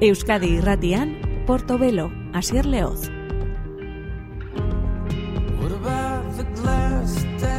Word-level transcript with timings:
Euskadi 0.00 0.46
Irratian, 0.58 1.16
Portobelo, 1.44 2.12
Asier 2.32 2.64
Leoz. 2.64 3.10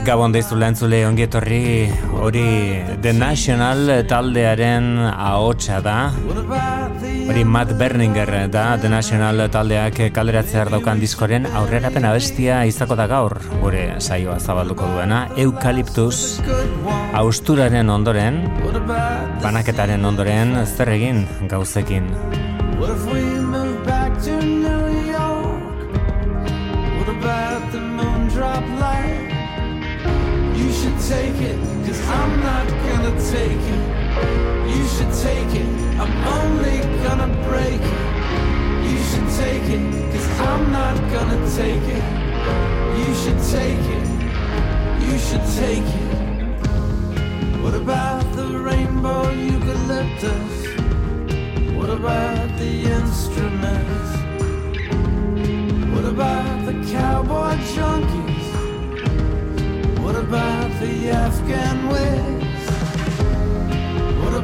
Gabon 0.07 0.31
deizu 0.31 0.55
lentzule 0.55 1.01
ongietorri 1.03 1.89
hori 2.15 2.45
The 3.03 3.11
National 3.11 3.91
taldearen 4.07 4.87
ahotsa 5.11 5.81
da 5.83 5.97
hori 7.29 7.43
Matt 7.45 7.73
Berninger 7.77 8.49
da 8.49 8.77
The 8.81 8.89
National 8.89 9.43
taldeak 9.53 9.99
kalderatzear 10.13 10.71
daukan 10.73 10.97
diskoren 11.01 11.45
aurrerapen 11.45 12.07
abestia 12.09 12.63
izako 12.65 12.97
da 12.97 13.05
gaur. 13.11 13.35
Gure 13.61 13.83
saioa 14.01 14.39
zabalduko 14.39 14.87
duena 14.89 15.27
Eukaliptus. 15.37 16.41
Austuraren 17.13 17.89
ondoren 17.93 18.41
banaketaren 19.43 20.05
ondoren 20.05 20.57
zer 20.65 20.93
egin 20.97 21.25
gauzekin? 21.49 22.09
Take 31.09 31.41
it, 31.41 31.57
cause 31.87 32.01
I'm 32.07 32.39
not 32.43 32.67
gonna 32.67 33.13
take 33.31 33.73
it. 33.73 33.98
You 34.75 34.83
should 34.93 35.13
take 35.27 35.51
it, 35.61 35.69
I'm 35.99 36.13
only 36.37 36.77
gonna 37.03 37.29
break 37.47 37.81
it. 37.81 38.09
You 38.89 38.97
should 39.09 39.29
take 39.43 39.67
it, 39.75 39.83
cause 40.11 40.29
I'm 40.39 40.71
not 40.71 40.95
gonna 41.13 41.39
take 41.55 41.87
it. 41.97 42.05
You 42.99 43.09
should 43.21 43.41
take 43.57 43.85
it, 43.97 44.07
you 45.05 45.17
should 45.17 45.45
take 45.63 45.89
it. 46.03 46.09
What 47.63 47.75
about 47.75 48.23
the 48.35 48.47
rainbow 48.57 49.29
eucalyptus? 49.31 50.53
What 51.77 51.89
about 51.89 52.47
the 52.57 52.71
instruments? 52.97 54.11
What 55.93 56.05
about 56.05 56.65
the 56.65 56.73
cowboy 56.91 57.55
junkies? 57.73 58.47
What 60.03 60.15
about 60.15 60.69
the 60.79 61.09
Afghan 61.09 61.89
waves? 61.89 62.38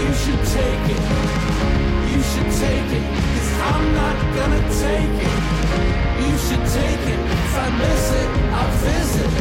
You 0.00 0.10
should 0.20 0.42
take 0.58 0.86
it. 0.96 1.02
You 2.12 2.20
should 2.30 2.50
take 2.52 2.52
it. 2.52 2.52
You 2.52 2.52
should 2.52 2.52
take 2.60 2.90
it. 2.90 2.92
You 2.92 2.92
should 2.92 2.92
take 2.92 2.92
it. 2.92 3.10
Cause 3.32 3.52
I'm 3.70 3.84
not 4.00 4.18
gonna 4.36 4.62
take 4.84 5.16
it. 5.28 5.38
You 6.22 6.32
should 6.44 6.66
take 6.78 7.04
it. 7.14 7.20
If 7.42 7.54
I 7.64 7.68
miss 7.82 8.06
it, 8.22 8.30
I'll 8.58 8.72
visit. 8.86 9.32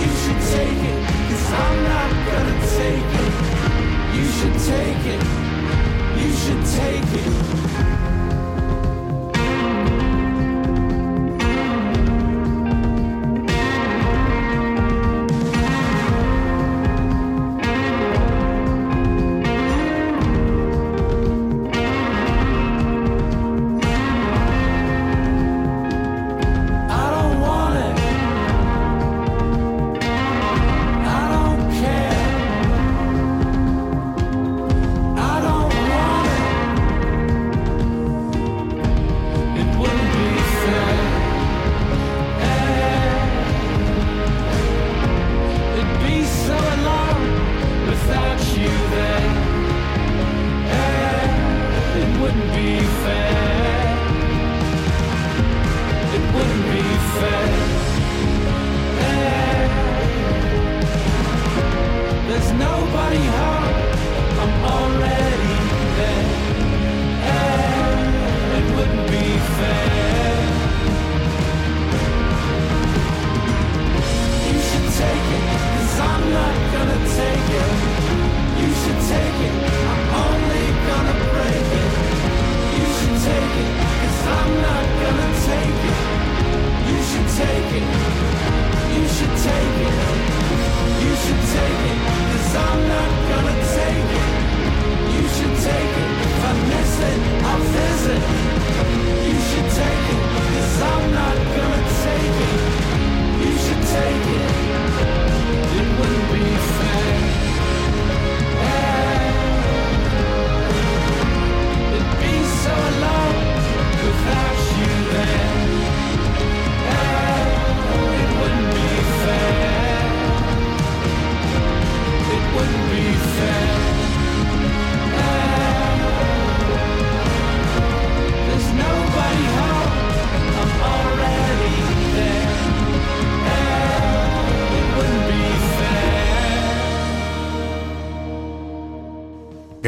You 0.00 0.10
should 0.22 0.42
take 0.54 0.82
it. 0.92 0.98
Cause 1.28 1.46
I'm 1.62 1.76
not 1.92 2.10
gonna 2.28 2.56
take 2.78 3.10
it. 3.24 3.34
You 4.16 4.24
should 4.36 4.58
take 4.72 5.04
it. 5.14 5.22
You 6.20 6.30
should 6.42 6.62
take 6.80 7.10
it. 7.22 7.63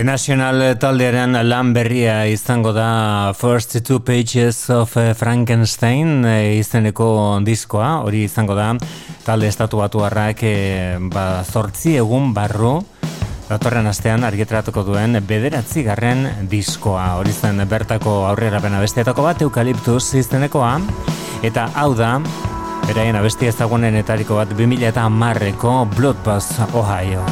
National 0.07 0.61
taldearen 0.79 1.35
lan 1.49 1.73
berria 1.75 2.21
izango 2.31 2.71
da 2.71 3.33
First 3.35 3.75
Two 3.83 4.05
Pages 4.07 4.69
of 4.71 4.93
eh, 5.01 5.15
Frankenstein 5.19 6.23
e, 6.23 6.37
izeneko 6.61 7.41
diskoa, 7.43 7.89
hori 8.07 8.21
izango 8.29 8.55
da 8.55 8.69
talde 9.27 9.49
estatu 9.51 9.81
batu 9.83 10.05
harrak 10.07 10.45
e, 10.47 10.53
ba, 11.11 11.43
zortzi 11.43 11.97
egun 11.99 12.31
barru 12.37 12.77
datorren 13.49 13.91
astean 13.91 14.23
argitratuko 14.29 14.87
duen 14.87 15.19
bederatzi 15.27 15.83
garren 15.83 16.47
diskoa, 16.55 17.17
hori 17.19 17.35
zen 17.35 17.67
bertako 17.67 18.21
aurrera 18.31 18.63
bena 18.63 18.79
besteetako 18.85 19.27
bat 19.27 19.43
eukaliptus 19.43 20.15
izenekoa. 20.23 20.77
Eta 21.43 21.67
hau 21.75 21.91
da 21.99 22.21
Beraien 22.87 23.19
abesti 23.19 23.51
ezagunen 23.51 23.99
etariko 23.99 24.39
bat 24.39 24.55
2000 24.55 24.87
eta 24.93 25.11
marreko 25.11 25.81
Bloodbath, 25.99 26.63
Ohio. 26.79 27.27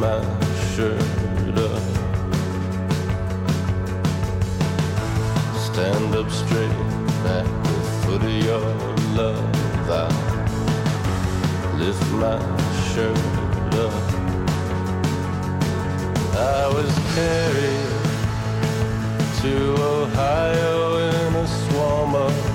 My 0.00 0.22
shirt 0.72 0.98
up. 1.58 1.82
Stand 5.66 6.14
up 6.14 6.30
straight 6.30 6.78
at 7.36 7.44
the 7.64 7.76
foot 8.00 8.22
of 8.22 8.44
your 8.48 8.64
love. 9.18 9.90
I 9.90 10.08
lift 11.76 12.10
my 12.12 12.38
shirt 12.88 13.18
up. 13.74 13.92
I 16.34 16.66
was 16.76 16.92
carried 17.14 17.92
to 19.42 19.54
Ohio 19.82 20.96
in 20.96 21.34
a 21.34 21.46
swarm 21.46 22.14
of 22.14 22.49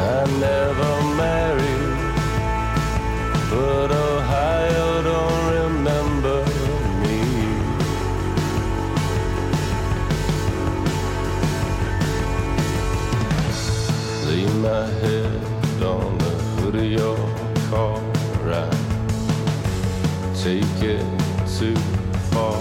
I 0.00 0.24
never 0.38 1.02
married, 1.16 2.14
but 3.50 3.90
Ohio 3.90 5.02
don't 5.02 5.44
remember 5.60 6.44
me. 7.02 7.18
Lay 14.26 14.46
my 14.62 14.86
head 15.02 15.82
on 15.82 16.18
the 16.18 16.34
hood 16.56 16.74
of 16.76 16.84
your 16.84 17.18
car, 17.70 18.00
right? 18.44 18.78
Take 20.36 20.82
it 20.82 21.04
too 21.58 21.76
far. 22.30 22.60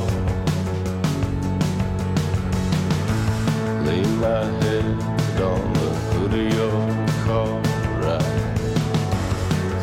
Lay 3.86 4.04
my 4.26 4.44
head 4.62 4.86
on 5.42 5.74
the 5.74 5.90
hood 6.12 6.34
of 6.34 6.54
your 6.56 7.07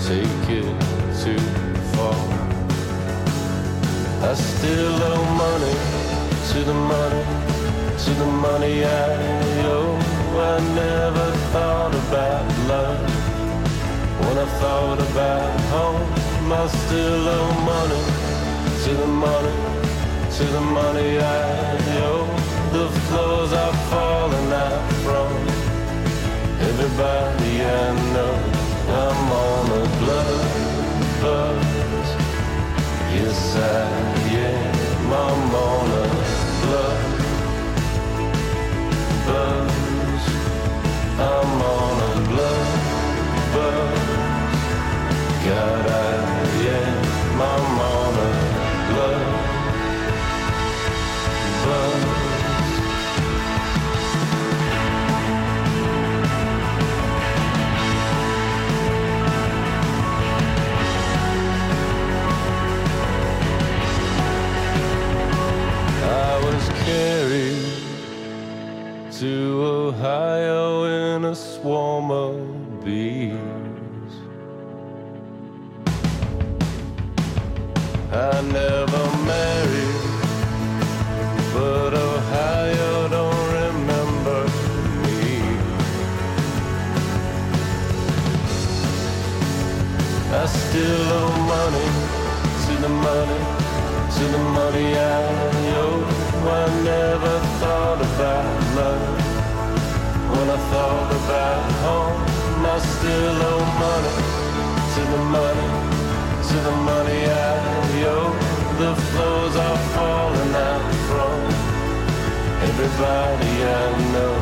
Take 0.06 0.48
it 0.50 0.68
too 1.22 1.44
far. 1.94 2.18
I 4.28 4.34
still 4.34 4.96
owe 5.10 5.24
money 5.44 5.76
to 6.50 6.58
the 6.70 6.74
money, 6.74 7.24
to 8.04 8.10
the 8.22 8.26
money 8.26 8.84
I 8.84 9.14
owe. 9.64 9.98
I 10.36 10.60
never 10.82 11.26
thought 11.52 11.94
about 11.94 12.44
love 12.68 13.00
when 14.24 14.36
I 14.36 14.48
thought 14.60 15.00
about 15.10 15.60
home. 15.74 16.52
I 16.52 16.66
still 16.66 17.28
owe 17.36 17.54
money 17.72 18.02
to 18.84 18.90
the 19.02 19.06
money, 19.06 19.56
to 20.36 20.44
the 20.44 20.60
money 20.60 21.18
I 21.18 21.83
still 90.74 91.12
owe 91.22 91.38
money 91.54 91.88
to 92.66 92.74
the 92.82 92.88
money, 92.88 93.40
to 94.16 94.24
the 94.34 94.42
money 94.58 94.88
I 94.98 95.22
owe. 95.82 96.02
I 96.50 96.64
never 96.82 97.34
thought 97.60 98.00
about 98.08 98.48
love 98.78 99.06
when 100.32 100.46
I 100.50 100.58
thought 100.72 101.10
about 101.20 101.62
home. 101.86 102.18
I 102.74 102.78
still 102.94 103.38
owe 103.50 103.66
money 103.86 104.14
to 104.94 105.00
the 105.14 105.22
money, 105.38 105.68
to 106.48 106.56
the 106.68 106.76
money 106.90 107.20
I 107.22 107.56
owe. 108.16 108.34
The 108.82 108.92
floors 109.06 109.54
are 109.66 109.80
falling 109.94 110.54
out 110.70 110.86
from 111.06 111.38
everybody 112.66 113.54
I 113.78 113.86
know. 114.12 114.34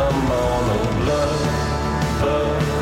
I'm 0.00 0.32
on 0.44 0.64
a 0.76 0.82
blood 1.00 1.40
buzz. 2.20 2.81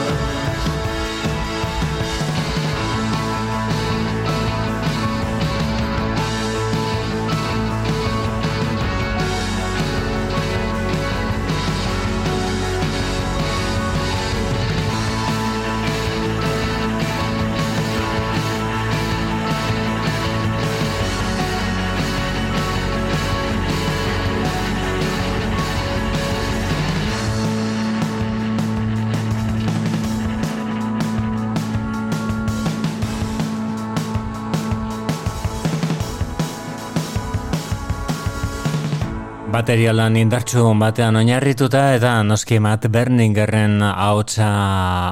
buzz. 39.51 39.61
Baterialan 39.61 40.15
indartsu 40.15 40.63
batean 40.79 41.15
oinarrituta 41.15 41.95
eta 41.95 42.23
noski 42.23 42.59
Matt 42.59 42.87
Berningerren 42.87 43.81
ahotsa 43.83 44.47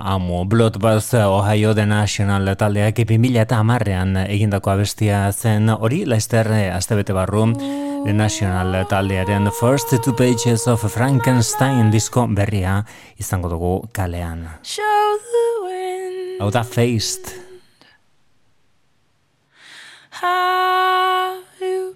amu. 0.05 0.45
Bloodbath 0.45 1.13
Ohio 1.25 1.73
The 1.73 1.85
National 1.85 2.55
taldeak 2.55 2.95
2000 2.95 3.41
eta 3.41 3.59
amarrean 3.59 4.15
egindako 4.17 4.71
abestia 4.71 5.31
zen 5.31 5.69
hori 5.69 6.05
laizter 6.05 6.47
astebete 6.73 7.13
barru 7.13 7.53
The 8.05 8.13
National 8.13 8.85
taldearen 8.87 9.51
First 9.51 9.93
Two 10.03 10.15
Pages 10.15 10.67
of 10.67 10.85
Frankenstein 10.87 11.91
disko 11.91 12.27
berria 12.27 12.85
izango 13.17 13.49
dugu 13.49 13.89
kalean. 13.91 14.47
Show 14.63 15.19
the 15.19 15.67
wind 15.67 16.41
Hau 16.41 16.49
da 16.51 16.63
Faced. 16.63 17.49
how 20.21 21.39
you 21.61 21.95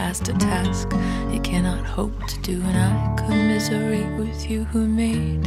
past 0.00 0.30
a 0.30 0.32
task 0.32 0.88
you 1.30 1.38
cannot 1.42 1.84
hope 1.84 2.16
to 2.26 2.38
do, 2.40 2.56
and 2.62 2.76
I 2.88 2.90
commiserate 3.22 4.10
with 4.16 4.50
you 4.50 4.64
who 4.64 4.86
made 4.86 5.44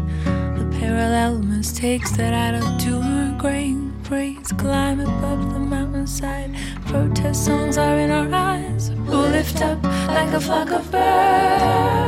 the 0.58 0.78
parallel 0.80 1.40
mistakes 1.40 2.12
that 2.18 2.34
add 2.34 2.54
up 2.62 2.80
to 2.84 2.92
a 3.00 3.36
grain 3.40 3.92
praise. 4.04 4.52
Climb 4.52 5.00
above 5.00 5.42
the 5.54 5.60
mountainside, 5.60 6.52
protest 6.86 7.46
songs 7.46 7.80
are 7.80 7.98
in 7.98 8.12
our 8.12 8.32
eyes. 8.32 8.92
We'll 9.08 9.32
lift 9.38 9.60
up 9.64 9.82
like 10.18 10.32
a 10.34 10.40
flock 10.40 10.70
of 10.70 10.84
birds. 10.92 12.03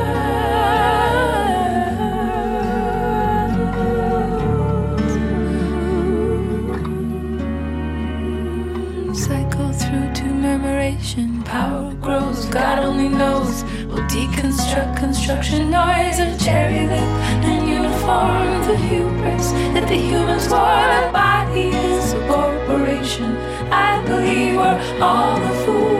God 12.56 12.78
only 12.78 13.10
knows. 13.10 13.64
We'll 13.86 14.08
deconstruct 14.08 14.96
construction 14.96 15.70
noise 15.70 16.18
of 16.18 16.40
cherry 16.42 16.86
lip 16.86 17.10
and 17.48 17.68
uniform. 17.68 18.48
The 18.66 18.76
hubris 18.88 19.52
that 19.74 19.86
the 19.86 19.96
humans 19.96 20.48
wore, 20.48 20.86
the 20.96 21.12
body 21.12 21.68
is 21.92 22.14
a 22.14 22.20
corporation. 22.26 23.36
I 23.70 24.02
believe 24.06 24.56
we're 24.56 25.02
all 25.02 25.38
the 25.38 25.54
fools 25.66 25.95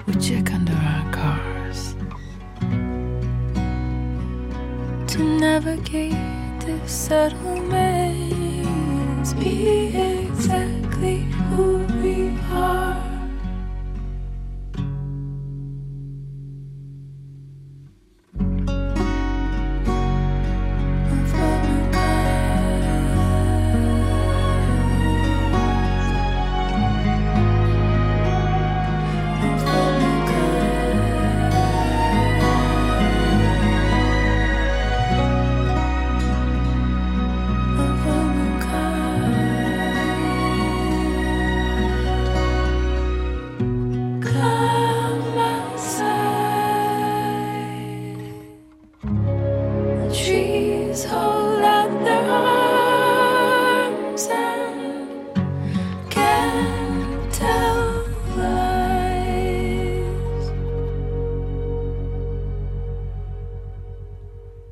We 0.05 0.13
check 0.15 0.51
under 0.53 0.73
our 0.73 1.13
cars 1.13 1.95
to 5.13 5.19
navigate 5.39 6.59
this 6.59 6.91
settlement 6.91 7.78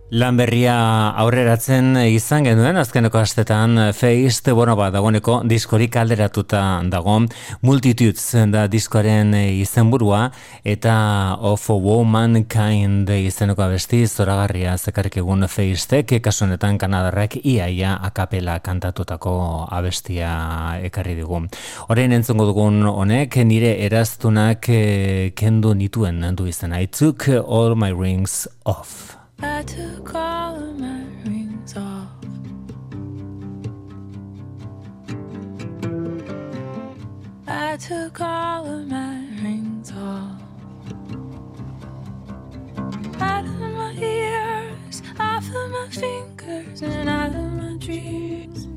Lan 0.08 0.38
berria 0.40 0.74
aurreratzen 1.20 1.98
izan 2.08 2.46
genuen, 2.48 2.78
azkeneko 2.80 3.20
astetan 3.20 3.90
feist, 3.92 4.46
bueno, 4.56 4.78
ba, 4.80 4.86
dagoeneko 4.88 5.42
diskorik 5.44 5.98
alderatuta 6.00 6.62
dago, 6.88 7.18
multitudes 7.68 8.46
da 8.48 8.62
diskoaren 8.72 9.34
izenburua, 9.36 10.30
eta 10.64 10.94
of 11.44 11.68
a 11.68 11.76
woman 11.76 12.46
kind 12.48 13.12
izeneko 13.12 13.66
abesti, 13.66 14.06
zoragarria 14.08 14.78
zekarrik 14.78 15.20
egun 15.20 15.44
feistek, 15.52 16.16
kasu 16.24 16.46
honetan 16.48 16.80
kanadarrak 16.80 17.42
iaia 17.44 17.98
akapela 18.00 18.62
kantatutako 18.64 19.36
abestia 19.68 20.32
ekarri 20.88 21.20
digu. 21.20 21.44
Horein 21.92 22.16
entzongo 22.16 22.48
dugun 22.48 22.80
honek, 22.88 23.42
nire 23.44 23.76
eraztunak 23.92 24.72
eh, 24.72 25.36
kendu 25.36 25.76
nituen 25.76 26.24
du 26.32 26.48
izan, 26.48 26.72
I 26.72 26.88
took 26.88 27.28
all 27.44 27.76
my 27.76 27.92
rings 27.92 28.48
off. 28.64 29.17
I 29.40 29.62
took 29.62 30.16
all 30.16 30.56
of 30.56 30.80
my 30.80 31.04
rings 31.24 31.78
off. 31.78 32.10
I 37.48 37.78
took 37.78 38.20
all 38.20 38.66
of 38.66 38.88
my 38.88 39.28
rings 39.44 39.92
off. 39.92 40.42
Out 43.22 43.46
of 43.46 43.60
my 43.60 43.94
ears, 44.00 45.04
off 45.20 45.48
of 45.48 45.72
my 45.72 45.88
fingers, 45.92 46.82
and 46.82 47.08
out 47.08 47.36
of 47.36 47.54
my 47.54 47.78
dreams. 47.78 48.68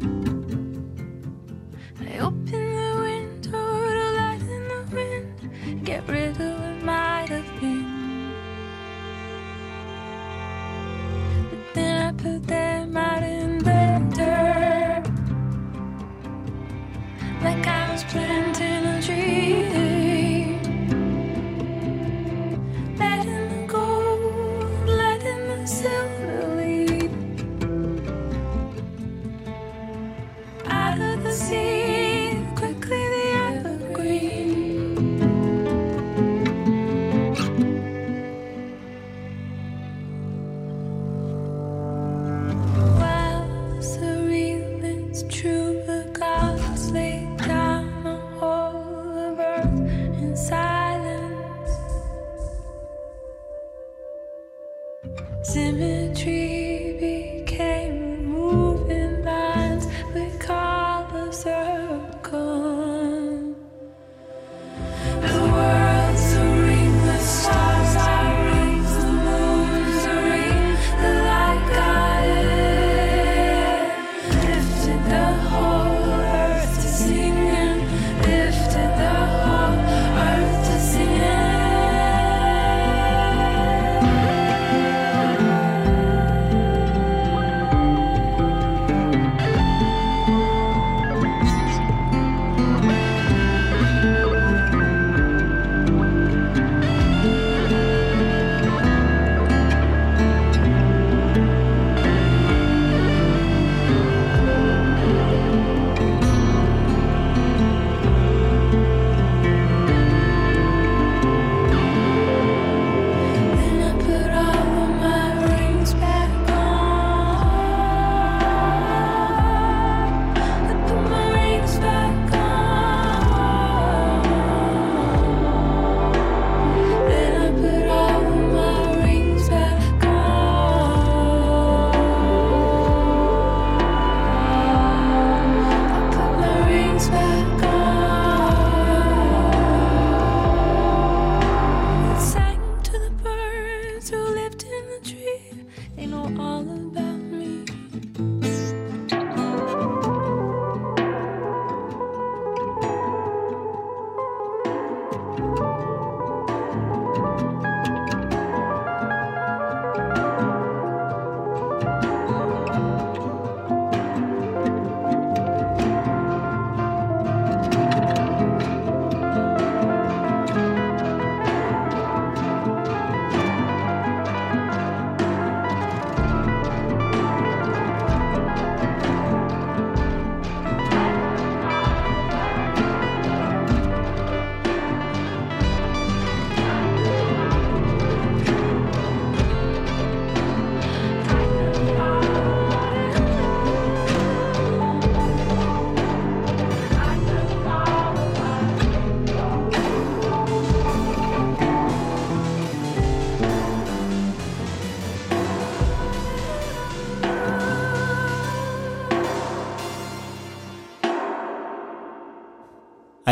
I 2.00 2.18
opened 2.18 2.48
the 2.48 2.96
window 3.00 3.50
to 3.96 4.10
let 4.18 4.40
in 4.42 4.68
the 4.68 4.82
wind, 4.94 5.84
get 5.86 6.06
rid 6.06 6.38
of 6.38 6.60
what 6.60 6.84
might 6.84 7.30
have 7.30 7.60
been. 7.60 7.89
Then 11.72 12.06
I 12.06 12.12
put 12.12 12.46
them 12.48 12.96
out 12.96 13.22
in 13.22 13.58
the 13.58 14.02
dirt. 14.16 15.04
Like 17.44 17.64
I 17.66 17.92
was 17.92 18.02
planting 18.04 18.86
a 18.86 19.00
tree. 19.00 20.58
Letting 22.98 23.48
the 23.54 23.66
gold, 23.68 24.88
letting 24.88 25.46
the 25.48 25.66
silver 25.66 26.56
lead. 26.56 27.12
Out 30.66 31.00
of 31.00 31.22
the 31.22 31.32
sea, 31.32 31.79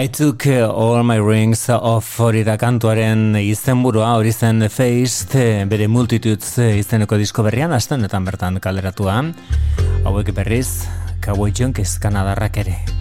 I 0.00 0.06
took 0.06 0.46
uh, 0.46 0.70
all 0.70 1.02
my 1.02 1.16
rings 1.18 1.68
off 1.68 2.20
hori 2.22 2.44
da 2.46 2.54
kantuaren 2.54 3.34
izenburua 3.40 4.12
hori 4.14 4.30
zen 4.30 4.62
Faced 4.70 5.34
eh, 5.34 5.64
bere 5.66 5.88
Multitudes 5.90 6.52
eh, 6.62 6.76
izeneko 6.78 7.18
disko 7.18 7.42
berrian 7.42 7.74
astenetan 7.74 8.28
bertan 8.28 8.60
kaleratua. 8.62 9.18
Hauek 10.06 10.30
berriz 10.38 10.86
Cowboy 11.18 11.50
Junkies 11.50 11.98
kanadarrak 11.98 12.62
ere. 12.62 12.97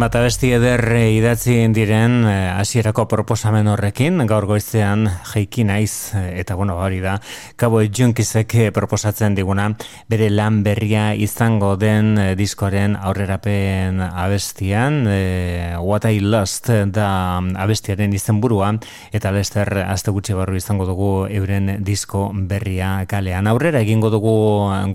zenbat 0.00 0.16
abesti 0.16 0.48
ederre 0.56 1.10
idatzi 1.12 1.58
diren 1.76 2.22
eh, 2.24 2.48
hasierako 2.56 3.04
proposamen 3.04 3.66
horrekin 3.68 4.22
gaur 4.24 4.46
goizean 4.48 5.02
jaiki 5.28 5.66
naiz 5.68 6.14
eh, 6.16 6.40
eta 6.40 6.54
bueno 6.56 6.78
hori 6.80 7.02
da 7.04 7.18
Cabo 7.60 7.82
Junkiesek 7.84 8.54
eh, 8.54 8.70
proposatzen 8.72 9.34
diguna 9.36 9.66
bere 10.08 10.30
lan 10.30 10.62
berria 10.64 11.10
izango 11.12 11.74
den 11.76 12.16
diskoren 12.38 12.96
aurrerapen 12.96 14.00
abestian 14.00 15.04
e, 15.04 15.76
What 15.76 16.08
I 16.08 16.24
Lost 16.24 16.70
da 16.70 17.10
mm, 17.42 17.60
abestiaren 17.60 18.16
izenburua 18.16 18.72
eta 19.12 19.34
Lester 19.36 19.82
aste 19.84 20.16
gutxi 20.16 20.32
barru 20.32 20.56
izango 20.56 20.88
dugu 20.88 21.10
euren 21.28 21.84
disko 21.84 22.30
berria 22.32 23.04
kalean. 23.04 23.52
Aurrera 23.52 23.84
egingo 23.84 24.08
dugu 24.08 24.32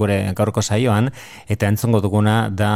gure 0.01 0.17
gaurko 0.33 0.65
saioan 0.65 1.13
eta 1.45 1.69
entzongo 1.69 2.01
duguna 2.01 2.49
da 2.49 2.73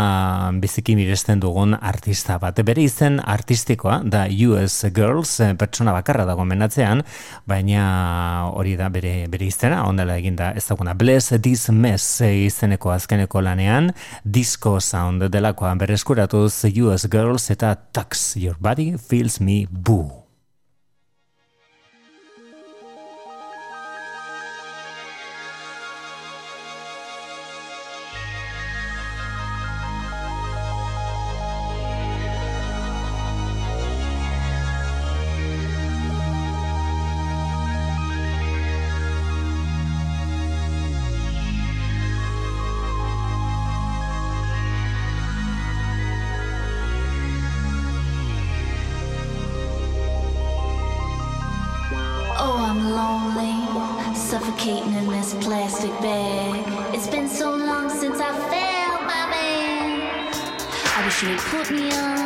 mm, 0.51 0.61
biziki 0.61 0.93
miresten 0.99 1.41
dugun 1.41 1.73
artista 1.73 2.18
artista 2.19 2.37
bat. 2.39 2.59
Bere 2.65 2.83
izen 2.83 3.19
artistikoa 3.23 4.01
da 4.03 4.25
US 4.47 4.85
Girls, 4.93 5.39
eh, 5.39 5.53
pertsona 5.55 5.93
bakarra 5.93 6.25
dago 6.25 6.43
menatzean, 6.45 7.03
baina 7.47 8.51
hori 8.53 8.75
da 8.75 8.89
bere, 8.89 9.27
bere 9.29 9.45
izena, 9.45 9.85
ondela 9.87 10.17
eginda 10.17 10.51
ezaguna. 10.55 10.93
Bless 10.93 11.33
This 11.41 11.69
Mess 11.69 12.21
eh, 12.21 12.45
izeneko 12.45 12.91
azkeneko 12.91 13.41
lanean, 13.41 13.93
disco 14.23 14.79
sound 14.79 15.29
delakoa 15.31 15.75
bereskuratuz 15.75 16.65
US 16.83 17.07
Girls 17.09 17.49
eta 17.51 17.75
Tax 17.75 18.35
Your 18.35 18.57
Body 18.59 18.97
Feels 18.97 19.39
Me 19.39 19.65
Boo. 19.69 20.28
Put 61.39 61.71
me 61.71 61.91
on 61.93 62.18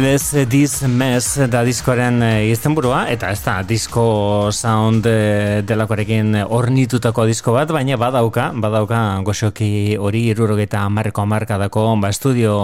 Bless 0.00 0.30
This 0.48 0.80
Mess 0.88 1.36
da 1.52 1.60
diskoren 1.60 2.22
eh, 2.24 2.48
izenburua 2.48 3.02
eta 3.12 3.28
ez 3.34 3.42
da 3.44 3.58
disko 3.68 4.04
sound 4.48 5.04
eh, 5.04 5.60
delakorekin 5.68 6.38
ornitutako 6.40 7.26
disko 7.28 7.52
bat, 7.52 7.68
baina 7.68 7.98
badauka, 8.00 8.46
badauka 8.56 9.00
goxoki 9.26 9.98
hori 10.00 10.22
irurogeta 10.32 10.86
amarreko 10.88 11.26
amarkadako 11.26 11.82
ba 12.00 12.08
estudio 12.08 12.54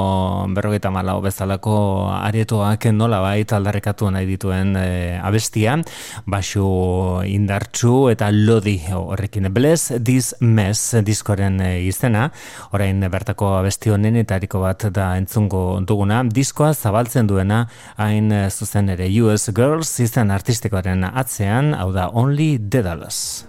berrogeta 0.57 0.89
malau 0.95 1.19
bezalako 1.21 1.75
aretoak 2.15 2.87
nola 2.97 3.21
baita 3.21 3.59
aldarrekatu 3.61 4.09
nahi 4.17 4.31
dituen 4.31 4.73
e, 4.81 4.87
abestia, 5.21 5.77
basu 6.25 7.21
indartsu 7.29 8.09
eta 8.15 8.31
lodi 8.33 8.79
horrekin. 8.97 9.51
Bless 9.53 9.93
This 10.01 10.33
Mess 10.41 10.97
diskoren 11.05 11.61
izena, 11.85 12.31
orain 12.73 13.05
bertako 13.13 13.59
abesti 13.59 13.93
honen 13.93 14.17
eta 14.25 14.41
bat 14.57 14.89
da 14.89 15.13
entzungo 15.21 15.83
duguna, 15.85 16.25
diskoa 16.25 16.73
zabaltzen 16.73 17.26
duena 17.27 17.67
hain 17.97 18.33
eh, 18.33 18.47
zuzen 18.51 18.89
ere 18.95 19.09
US 19.23 19.51
Girls 19.55 19.99
izan 20.01 20.31
artistikoaren 20.31 21.05
atzean, 21.13 21.75
hau 21.75 21.93
da 21.93 22.11
Only 22.13 22.57
Dedalus. 22.59 23.47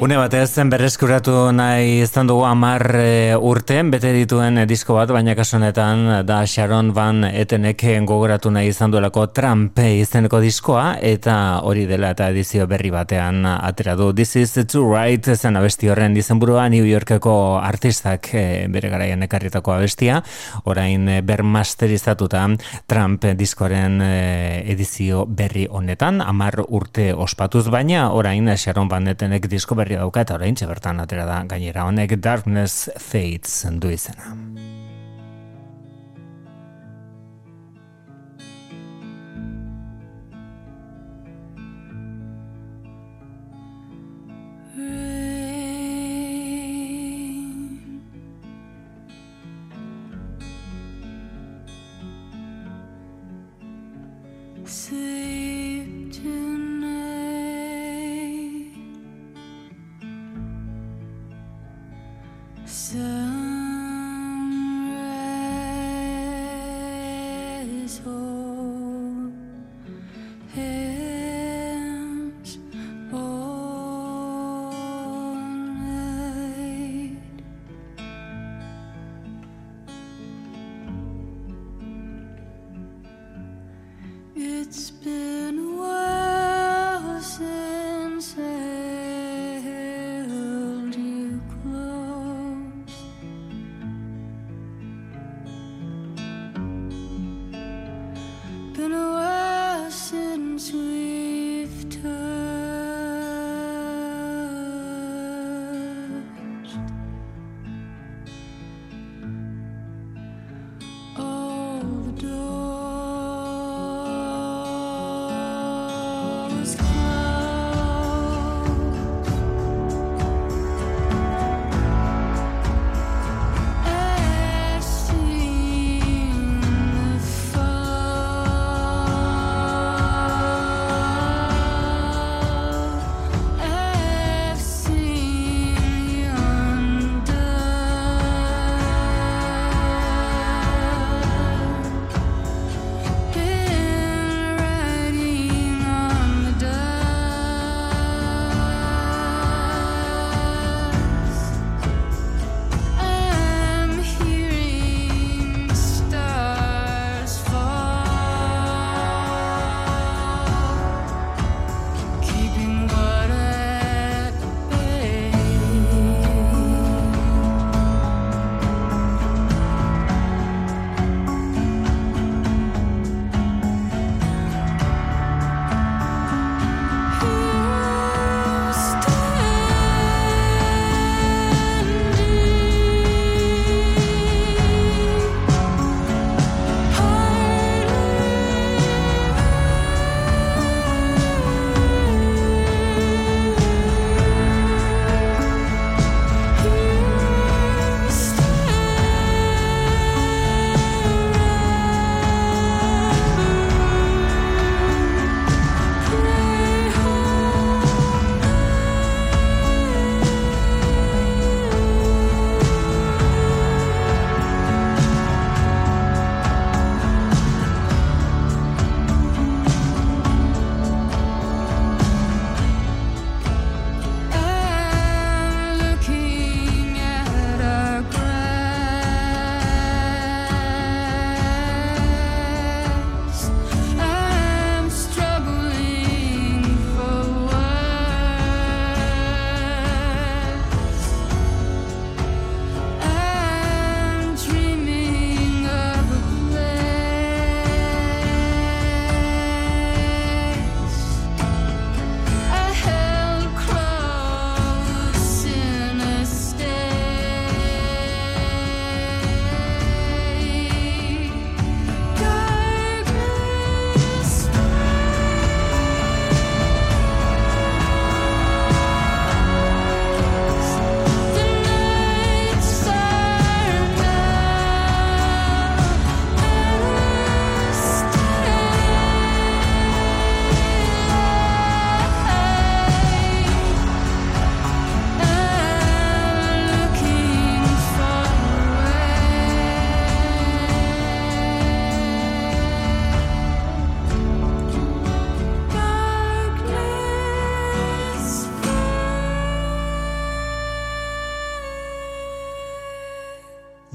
Une 0.00 0.16
batez 0.18 0.50
zen 0.50 0.68
berreskuratu 0.68 1.52
nahi 1.54 2.00
izan 2.02 2.26
dugu 2.26 2.42
amar 2.44 2.82
e, 2.98 3.36
urten 3.38 3.92
bete 3.92 4.10
dituen 4.12 4.58
e, 4.58 4.64
disko 4.66 4.96
bat, 4.98 5.08
baina 5.14 5.36
kasunetan 5.38 6.26
da 6.26 6.40
Sharon 6.50 6.90
Van 6.92 7.22
Etenek 7.28 7.84
gogoratu 8.04 8.50
nahi 8.50 8.72
izan 8.72 8.90
duelako 8.90 9.28
Trump 9.32 9.78
izeneko 9.78 10.40
diskoa 10.42 10.98
eta 11.00 11.36
hori 11.62 11.86
dela 11.86 12.10
eta 12.10 12.26
edizio 12.34 12.66
berri 12.66 12.90
batean 12.90 13.46
atera 13.46 13.94
du. 13.94 14.12
This 14.12 14.34
is 14.36 14.52
to 14.66 14.82
right 14.82 15.24
zen 15.24 15.56
abesti 15.56 15.88
horren 15.88 16.12
dizenburua 16.12 16.68
New 16.68 16.84
Yorkeko 16.84 17.60
artistak 17.62 18.28
e, 18.34 18.66
bere 18.68 18.90
garaian 18.90 19.22
ekarritako 19.22 19.76
abestia, 19.78 20.24
orain 20.64 21.08
e, 21.08 21.20
bermasterizatuta 21.22 22.44
Trump 22.90 23.24
diskoaren 23.38 24.02
e, 24.02 24.12
edizio 24.74 25.24
berri 25.24 25.68
honetan, 25.70 26.20
amar 26.20 26.64
urte 26.66 27.12
ospatuz 27.14 27.68
baina 27.70 28.10
orain 28.10 28.50
Sharon 28.58 28.90
Van 28.90 29.06
Etenek 29.14 29.46
disko 29.48 29.78
berri 29.78 29.93
berri 29.94 30.02
dauka 30.02 30.24
eta 30.24 30.34
orain 30.34 30.56
bertan 30.58 31.00
atera 31.00 31.24
da 31.24 31.44
gainera 31.46 31.86
honek 31.86 32.16
Darkness 32.20 32.90
Fades 32.98 33.66
du 33.78 33.90
izena. 33.90 34.34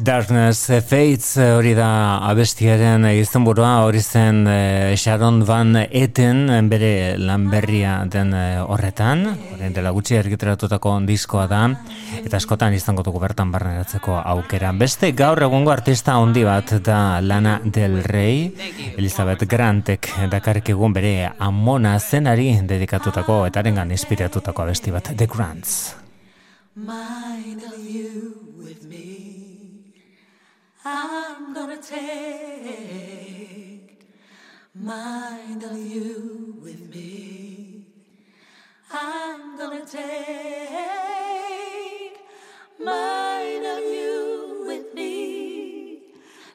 Darkness 0.09 0.71
Fates 0.89 1.37
hori 1.37 1.75
da 1.77 2.17
abestiaren 2.25 3.03
izan 3.11 3.43
burua, 3.45 3.83
hori 3.85 3.99
zen 4.01 4.39
eh, 4.49 4.95
Sharon 4.97 5.43
Van 5.45 5.75
Eten 5.83 6.47
bere 6.71 7.13
lanberria 7.21 7.91
den 8.09 8.33
eh, 8.33 8.57
horretan, 8.57 9.21
horren 9.51 9.75
dela 9.75 9.91
gutxi 9.93 10.17
ergiteratutako 10.17 10.95
diskoa 11.05 11.45
da, 11.51 11.61
eta 12.23 12.41
askotan 12.41 12.73
izango 12.73 13.05
dugu 13.05 13.21
bertan 13.21 13.53
barneratzeko 13.53 14.17
aukera. 14.17 14.73
Beste 14.81 15.11
gaur 15.13 15.43
egungo 15.45 15.75
artista 15.75 16.17
handi 16.17 16.47
bat 16.47 16.73
da 16.81 17.21
Lana 17.21 17.59
Del 17.63 18.01
Rey, 18.01 18.49
Elizabeth 18.95 19.45
Grantek 19.45 20.09
dakarrik 20.33 20.73
egun 20.73 20.97
bere 20.97 21.35
amona 21.37 21.99
zenari 21.99 22.55
dedikatutako 22.65 23.43
eta 23.51 23.61
arengan 23.61 23.93
inspiratutako 23.93 24.65
abesti 24.65 24.97
bat, 24.97 25.13
The 25.13 25.29
Grants. 25.29 25.79
Mind 26.73 27.61
of 27.61 27.85
you 27.85 28.39
I'm 30.91 31.53
gonna 31.53 31.79
take 31.79 32.07
mind 34.73 35.63
of 35.63 35.77
you 35.77 36.57
with 36.63 36.89
me. 36.91 37.85
I'm 38.91 39.55
gonna 39.55 39.85
take 39.85 40.07
mind 42.83 43.65
of 43.67 43.83
you 43.83 44.63
with 44.65 44.95
me, 44.95 46.01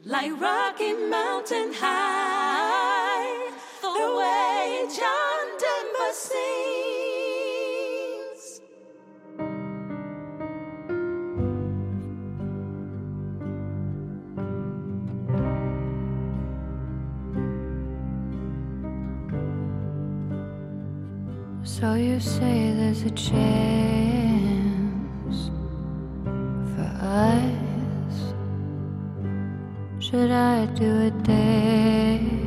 like 0.04 0.32
Rocky 0.40 0.94
Mountain 0.94 1.72
high, 1.74 3.52
the 3.82 4.16
way 4.18 4.84
John 4.98 5.46
Denver 5.62 6.12
sings. 6.12 6.93
So 21.84 21.92
you 21.92 22.18
say 22.18 22.72
there's 22.72 23.02
a 23.02 23.10
chance 23.10 23.36
for 26.74 26.90
us? 27.02 28.32
Should 29.98 30.30
I 30.30 30.64
do 30.64 31.08
a 31.08 31.10
dance 31.10 32.43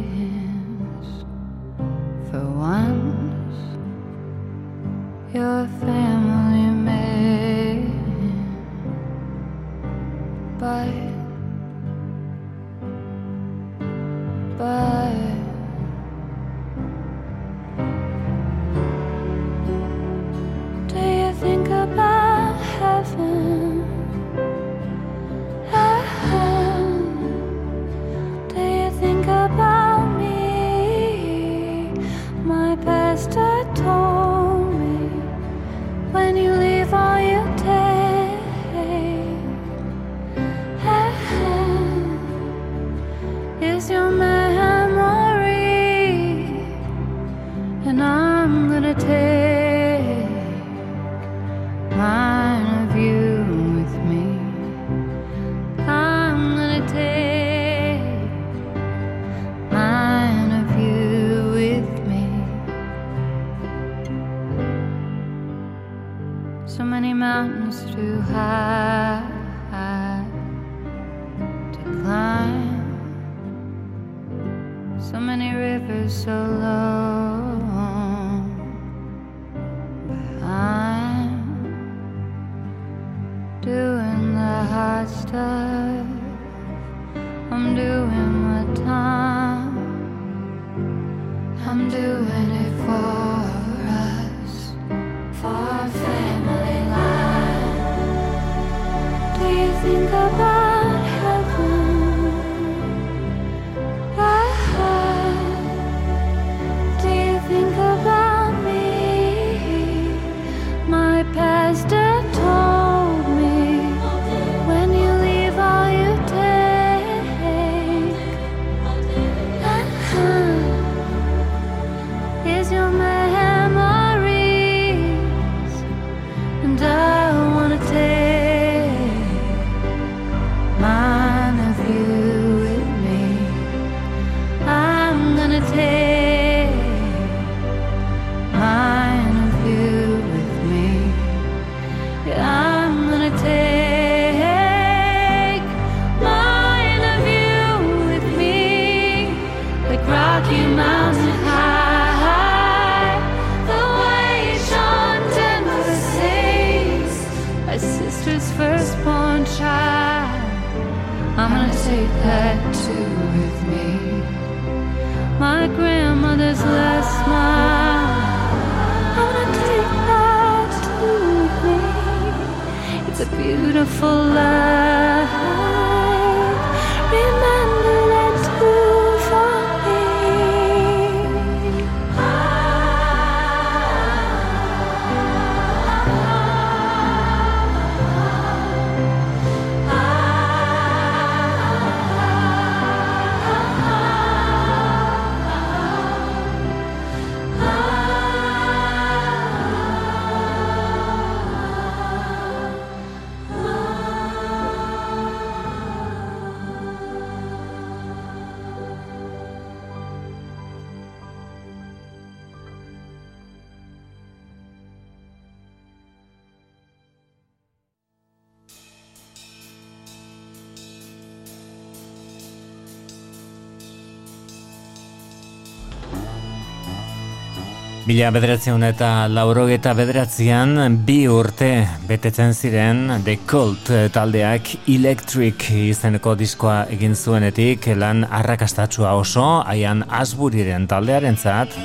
Mila 228.08 228.30
bederatzen 228.32 228.86
eta 228.88 229.08
laurogeta 229.28 229.92
bederatzean 229.92 230.94
bi 231.04 231.18
urte 231.28 231.68
betetzen 232.08 232.54
ziren 232.56 233.02
The 233.26 233.36
Cult 233.44 233.92
taldeak 234.16 234.70
Electric 234.94 235.66
izeneko 235.76 236.38
diskoa 236.40 236.78
egin 236.96 237.18
zuenetik 237.20 237.90
lan 238.00 238.24
arrakastatsua 238.24 239.12
oso, 239.20 239.44
haian 239.68 240.06
Asburiren 240.08 240.88
taldearen 240.88 241.36
zat. 241.36 241.76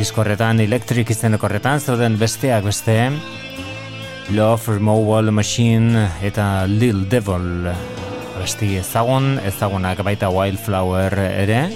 Diskorretan 0.00 0.64
Electric 0.66 1.14
izeneko 1.14 1.46
zeuden 1.78 2.18
besteak 2.18 2.64
beste 2.64 3.12
Love, 4.30 4.66
Removal 4.66 5.30
Machine 5.30 6.08
eta 6.22 6.66
Lil 6.66 7.08
Devil 7.08 7.70
Besti 8.40 8.78
ezagun, 8.78 9.38
ezagunak 9.46 10.02
baita 10.02 10.28
Wildflower 10.28 11.14
ere 11.18 11.68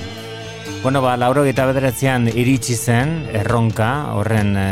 Bueno, 0.83 1.03
ba, 1.03 1.13
lauro 1.21 1.43
eta 1.45 1.67
bederatzean 1.69 2.25
iritsi 2.33 2.73
zen, 2.73 3.11
erronka, 3.37 4.15
horren 4.17 4.55
e, 4.57 4.69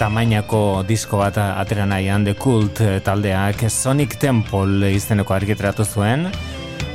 tamainako 0.00 0.82
disko 0.88 1.20
bat 1.20 1.38
atera 1.38 1.84
nahian, 1.86 2.24
The 2.26 2.34
Cult 2.34 2.80
eh, 2.82 2.96
taldeak 3.04 3.62
Sonic 3.70 4.16
Temple 4.18 4.90
izeneko 4.96 5.36
argitratu 5.36 5.86
zuen, 5.86 6.26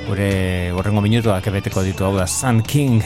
gure 0.10 0.28
horrengo 0.76 1.06
minutuak 1.06 1.48
ebeteko 1.48 1.86
ditu 1.88 2.10
hau 2.10 2.12
da 2.18 2.28
Sun 2.28 2.60
King 2.68 3.00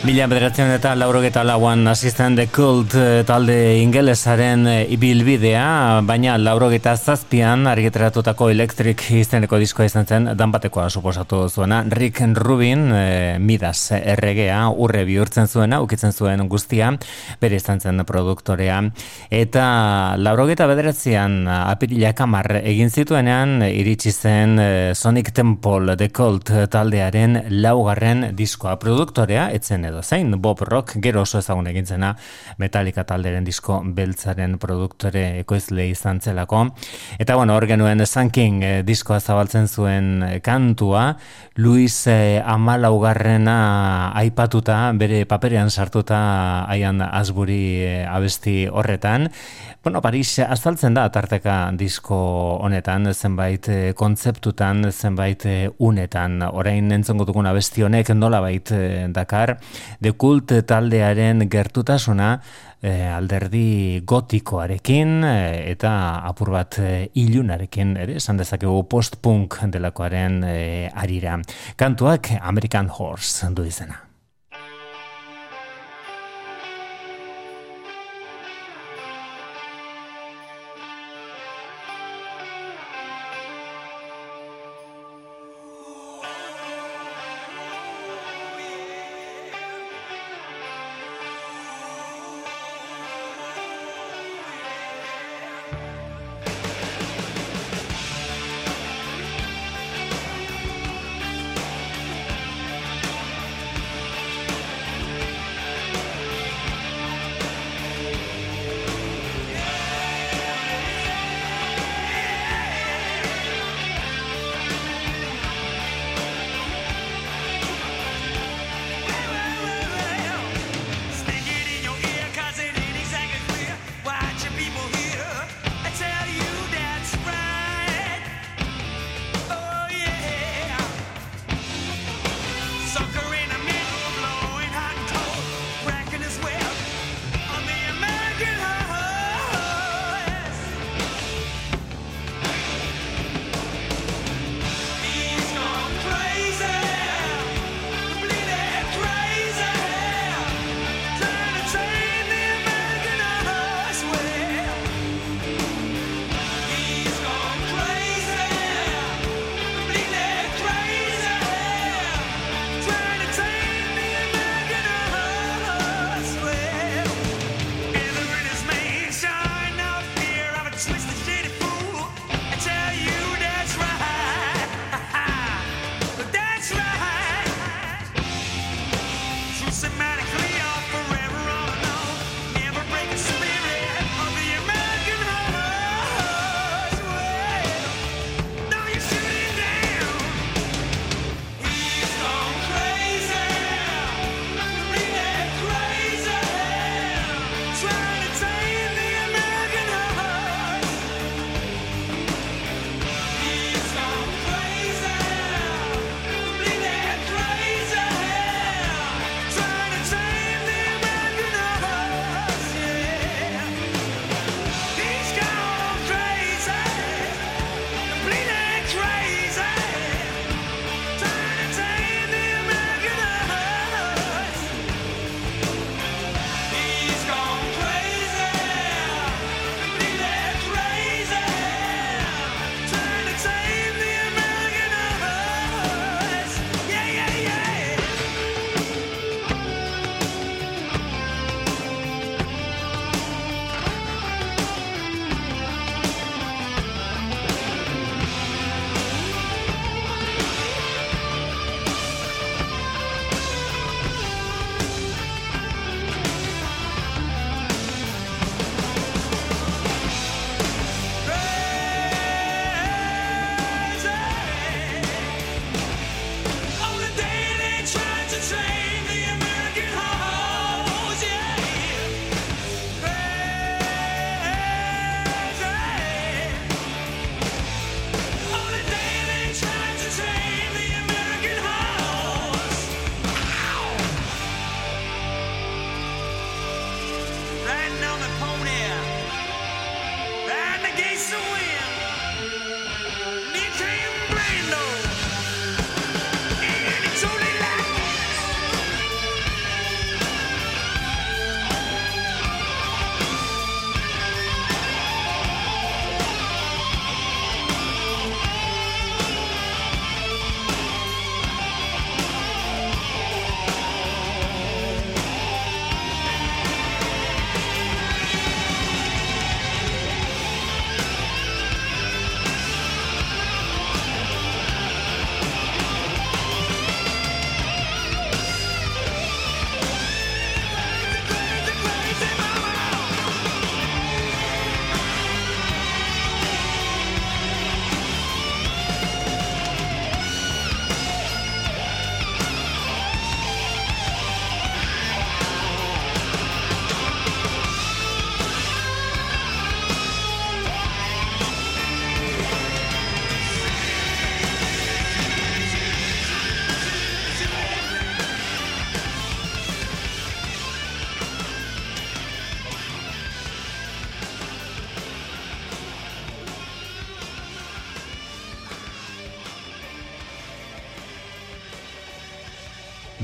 Mila 0.00 0.24
bederatzen 0.30 0.70
eta 0.72 0.94
laurogeta 0.96 1.42
lauan 1.44 1.84
asisten 1.90 2.32
de 2.32 2.46
kult 2.48 2.94
eh, 2.96 3.20
talde 3.28 3.54
ingelesaren 3.82 4.62
eh, 4.64 4.76
ibilbidea, 4.94 6.00
baina 6.08 6.38
laurogeta 6.40 6.94
zazpian 6.96 7.66
argiteratutako 7.68 8.48
elektrik 8.48 9.04
izeneko 9.18 9.58
diskoa 9.60 9.90
izan 9.90 10.08
zen, 10.08 10.30
danbatekoa 10.40 10.86
suposatu 10.88 11.42
zuena, 11.50 11.82
Rick 11.84 12.22
Rubin, 12.38 12.86
e, 12.96 13.02
Midas 13.44 13.92
erregea, 13.98 14.62
urre 14.70 15.02
bihurtzen 15.04 15.52
zuena, 15.52 15.82
ukitzen 15.84 16.16
zuen 16.16 16.46
guztia, 16.48 16.94
bere 17.42 17.60
izan 17.60 17.84
zen 17.84 18.00
produktorea, 18.08 18.80
eta 19.28 19.66
laurogeta 20.16 20.64
bederatzean 20.70 21.44
apirilak 21.58 22.24
amar 22.24 22.50
egin 22.62 22.88
zituenean, 22.88 23.66
iritsi 23.68 24.14
zen 24.16 24.56
Sonic 24.96 25.34
Temple 25.36 26.00
de 26.00 26.08
Cult 26.08 26.48
taldearen 26.72 27.42
laugarren 27.60 28.30
diskoa 28.32 28.78
produktorea, 28.80 29.50
etzen 29.52 29.89
edo 29.90 30.02
zein 30.02 30.32
Bob 30.40 30.62
Rock 30.66 30.96
gero 31.02 31.22
oso 31.22 31.38
ezagun 31.38 31.68
egintzena 31.70 32.14
Metallica 32.58 33.04
talderen 33.04 33.44
disko 33.44 33.80
beltzaren 33.84 34.56
produktore 34.62 35.40
ekoizle 35.42 35.88
izan 35.90 36.20
zelako. 36.20 36.66
Eta 37.18 37.36
bueno, 37.36 37.56
hor 37.56 37.66
genuen 37.68 38.06
Sanking 38.06 38.62
eh, 38.64 38.74
diskoa 38.86 39.20
zabaltzen 39.20 39.68
zuen 39.68 40.22
eh, 40.22 40.40
kantua. 40.40 41.16
Luis 41.56 42.06
eh, 42.08 42.40
Amalaugarrena 42.40 44.12
aipatuta 44.16 44.80
bere 44.96 45.24
paperean 45.26 45.70
sartuta 45.70 46.20
haian 46.70 47.02
Asbury 47.02 47.62
eh, 47.84 48.06
abesti 48.08 48.64
horretan. 48.70 49.28
Bueno, 49.82 50.02
Paris 50.04 50.38
azaltzen 50.44 50.92
da 50.92 51.06
tarteka 51.08 51.70
disko 51.72 52.16
honetan, 52.60 53.14
zenbait 53.14 53.64
eh, 53.72 53.94
kontzeptutan, 53.96 54.90
zenbait 54.92 55.46
eh, 55.48 55.70
unetan. 55.80 56.42
Orain 56.52 56.92
entzongo 56.92 57.24
dugun 57.24 57.48
abesti 57.48 57.86
honek 57.86 58.10
nolabait 58.12 58.72
eh, 58.76 59.06
dakar, 59.08 59.54
de 60.00 60.12
kult 60.12 60.52
taldearen 60.66 61.46
gertutasuna 61.50 62.40
alderdi 63.14 64.00
gotikoarekin 64.08 65.24
eta 65.24 65.92
apur 66.24 66.54
bat 66.54 66.78
ilunarekin, 67.12 67.96
ere, 68.00 68.16
esan 68.16 68.40
dezakegu 68.40 68.86
post-punk 68.88 69.58
delakoaren 69.72 70.42
arira. 70.94 71.36
Kantuak 71.76 72.32
American 72.40 72.88
Horse 72.88 73.52
du 73.52 73.68
izena. 73.68 74.09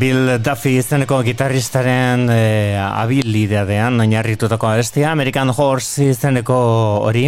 Bill 0.07 0.37
Duffy 0.39 0.77
izeneko 0.79 1.17
gitarristaren 1.27 2.29
e, 2.31 2.77
abilidadean 2.79 3.99
oinarritutako 4.05 4.69
abestia. 4.69 5.09
American 5.11 5.51
Horse 5.51 6.13
izeneko 6.13 6.59
hori 7.09 7.25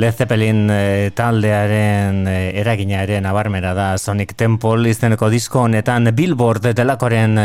Led 0.00 0.16
Zeppelin 0.16 0.62
e, 0.72 1.10
taldearen 1.12 2.22
e, 2.30 2.36
eraginaren 2.62 3.28
abarmera 3.28 3.74
da 3.76 3.88
Sonic 4.00 4.32
Temple 4.40 4.88
izeneko 4.94 5.28
disko 5.28 5.66
honetan. 5.66 6.08
Billboard 6.16 6.70
delakoren 6.78 7.36
e, 7.36 7.44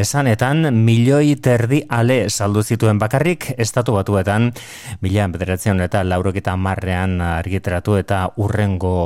esanetan 0.00 0.66
milioi 0.80 1.36
terdi 1.38 1.84
ale 1.86 2.24
saldu 2.26 2.64
zituen 2.66 2.98
bakarrik 2.98 3.52
estatu 3.54 3.94
batuetan. 4.00 4.50
Mila 5.06 5.28
bederatzen 5.30 5.84
eta 5.86 6.02
laurokita 6.02 6.56
marrean 6.58 7.20
argitratu 7.28 8.00
eta 8.02 8.24
urrengo 8.42 8.96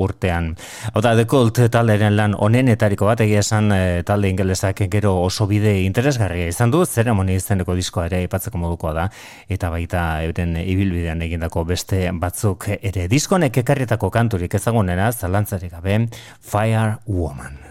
urtean. 0.00 0.54
Hau 0.94 1.04
da, 1.04 1.12
The 1.12 1.28
Cult 1.28 1.60
taldearen 1.76 2.16
lan 2.16 2.40
onenetariko 2.48 3.12
bat 3.12 3.26
egia 3.28 3.44
esan 3.44 3.68
e, 3.76 3.84
talde 4.08 4.32
ingelesa 4.32 4.72
Iglesiak 4.78 4.92
gero 4.92 5.24
oso 5.24 5.46
bide 5.46 5.82
interesgarria 5.82 6.48
izan 6.48 6.70
du, 6.70 6.84
zeremoni 6.86 7.34
izeneko 7.34 7.74
diskoa 7.74 8.06
ere 8.06 8.22
ipatzeko 8.22 8.58
modukoa 8.58 8.92
da, 8.94 9.08
eta 9.48 9.70
baita 9.70 10.22
euren 10.22 10.56
ibilbidean 10.56 11.22
egindako 11.22 11.64
beste 11.64 12.10
batzuk 12.12 12.68
ere 12.80 13.08
diskonek 13.08 13.58
ekarrietako 13.58 14.10
kanturik 14.10 14.54
ezagunera, 14.54 15.10
zalantzarik 15.12 15.72
gabe, 15.72 16.06
Fire 16.40 16.98
Woman. 17.06 17.67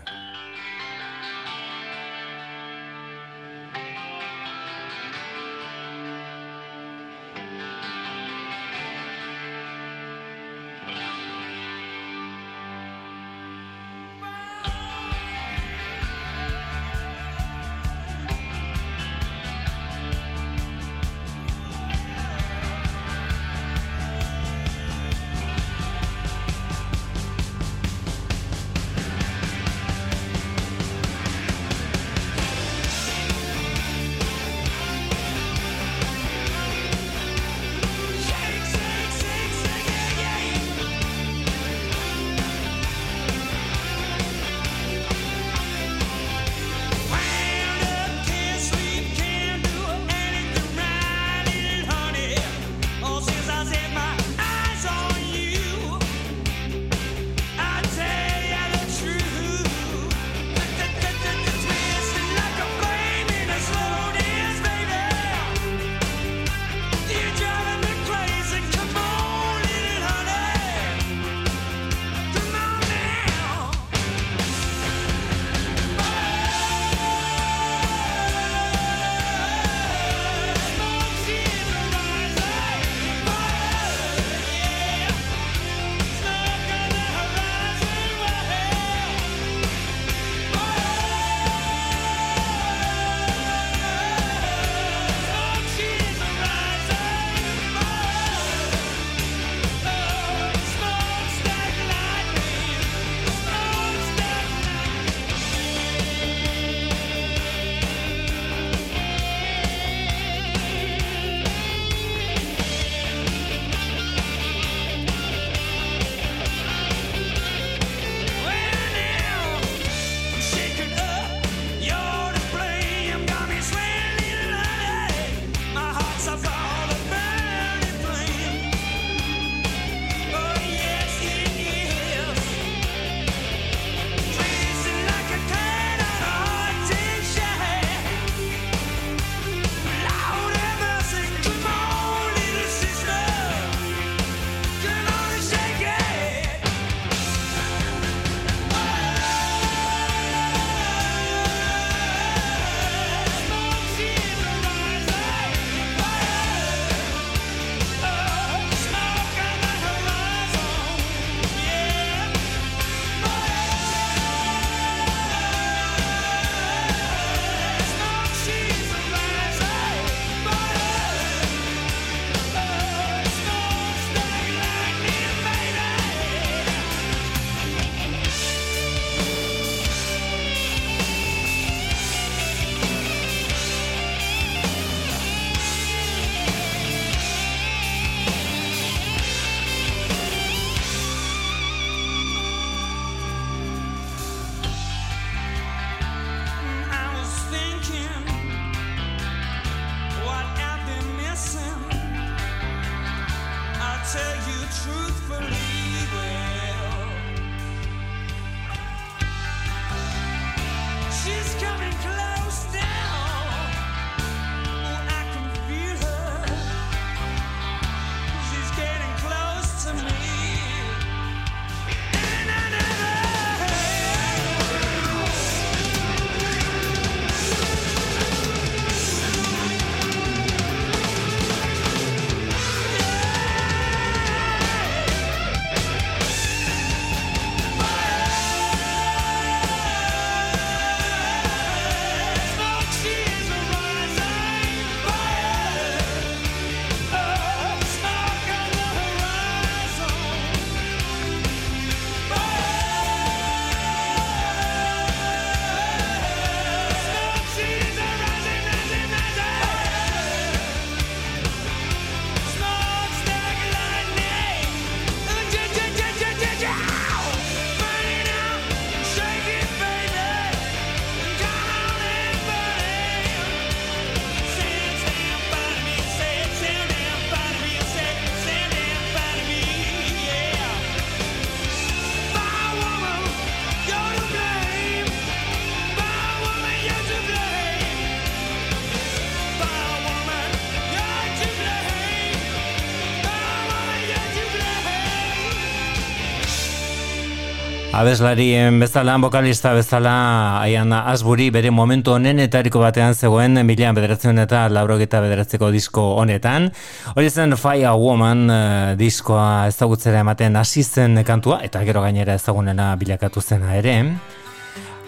Abeslarien 297.97 298.77
bezala, 298.77 299.15
bokalista 299.17 299.71
bezala, 299.73 300.61
aian 300.61 300.91
asburi 300.93 301.47
bere 301.49 301.71
momentu 301.73 302.11
honen 302.13 302.37
etariko 302.43 302.77
batean 302.77 303.15
zegoen 303.17 303.57
milian 303.65 303.95
bederatzen 303.97 304.37
eta 304.37 304.67
laurogeta 304.69 305.17
bederatzeko 305.23 305.71
disko 305.73 306.03
honetan. 306.21 306.67
Hori 307.15 307.31
zen 307.31 307.57
Fire 307.57 307.95
Woman 307.97 308.43
uh, 308.53 308.59
diskoa 308.99 309.65
ezagutzera 309.71 310.19
ematen 310.21 310.59
hasi 310.61 310.83
kantua, 311.25 311.63
eta 311.65 311.81
gero 311.85 312.03
gainera 312.03 312.35
ezagunena 312.35 312.95
bilakatu 312.95 313.41
zena 313.41 313.73
ere. 313.75 314.13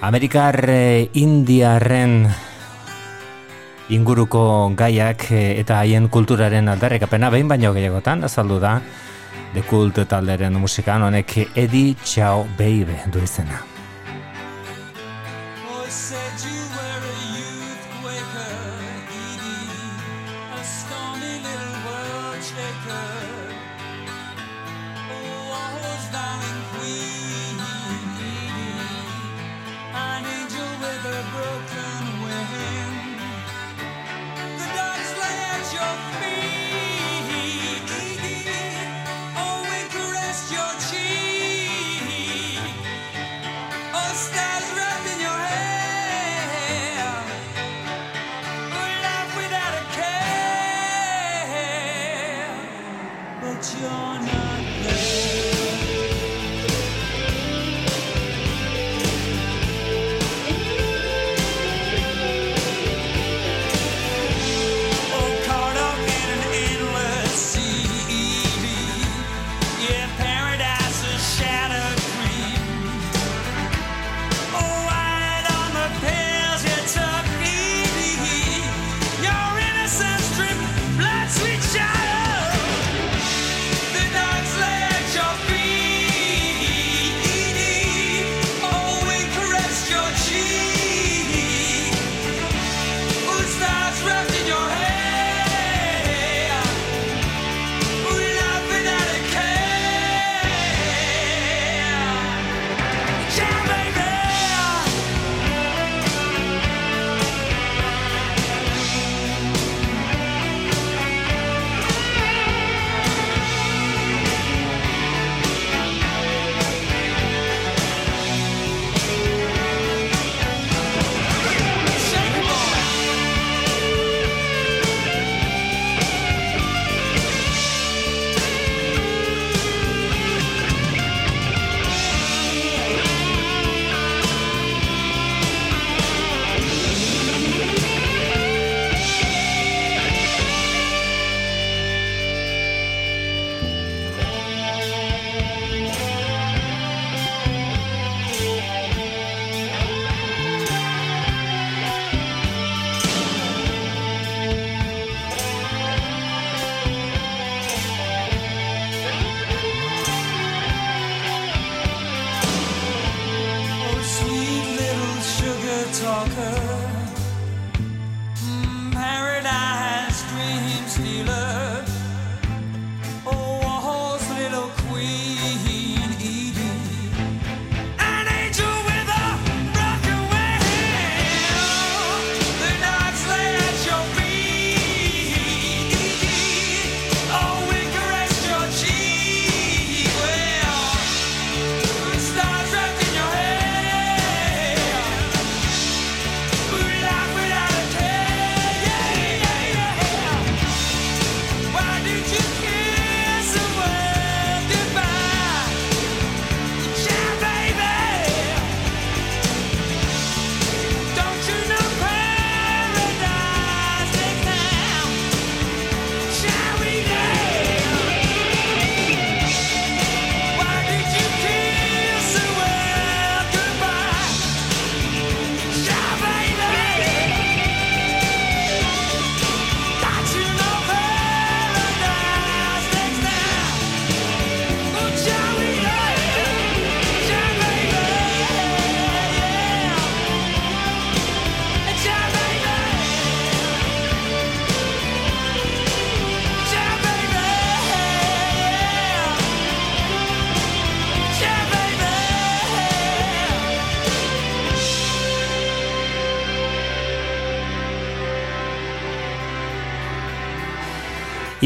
Amerikar 0.01 0.57
uh, 0.65 1.05
Indiarren 1.13 2.25
inguruko 3.89 4.73
gaiak 4.73 5.29
uh, 5.29 5.59
eta 5.61 5.77
haien 5.77 6.09
kulturaren 6.09 6.67
aldarrekapena 6.67 7.29
behin 7.29 7.47
baino 7.47 7.71
gehiagotan, 7.71 8.23
azaldu 8.23 8.59
da, 8.59 8.79
The 9.53 9.63
Cult 9.69 10.07
talderen 10.07 10.59
musikan 10.61 11.01
honek 11.01 11.37
Eddie 11.55 11.95
Ciao 12.03 12.47
Baby 12.57 12.99
du 13.11 13.19
izena. 13.23 13.78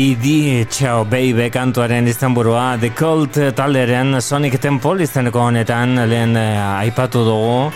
Idi 0.03 0.65
Ciao 0.67 1.05
Baby 1.05 1.45
kantuaren 1.47 2.07
izenburua 2.11 2.75
The 2.75 2.89
Cult 2.91 3.37
talderen 3.55 4.17
Sonic 4.19 4.57
Temple 4.59 5.05
izeneko 5.05 5.45
honetan 5.47 5.95
lehen 6.11 6.35
uh, 6.35 6.81
aipatu 6.81 7.21
dugu 7.23 7.69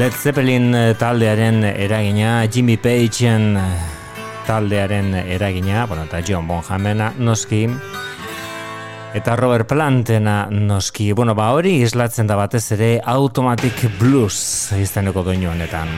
Led 0.00 0.14
Zeppelin 0.16 0.70
taldearen 0.96 1.66
eragina 1.68 2.46
Jimmy 2.48 2.78
Pageen 2.80 3.58
taldearen 4.46 5.12
eragina 5.20 5.84
bueno, 5.84 6.06
eta 6.08 6.22
John 6.24 6.48
Bonhamena 6.48 7.10
noski 7.18 7.66
Eta 9.16 9.36
Robert 9.36 9.68
Plantena 9.68 10.46
noski, 10.50 11.10
bueno, 11.12 11.34
ba 11.34 11.50
hori 11.56 11.82
islatzen 11.82 12.28
da 12.28 12.40
batez 12.40 12.70
ere 12.72 12.94
Automatic 13.04 13.84
Blues 14.00 14.72
izaneko 14.76 15.24
doinu 15.28 15.52
honetan. 15.52 15.92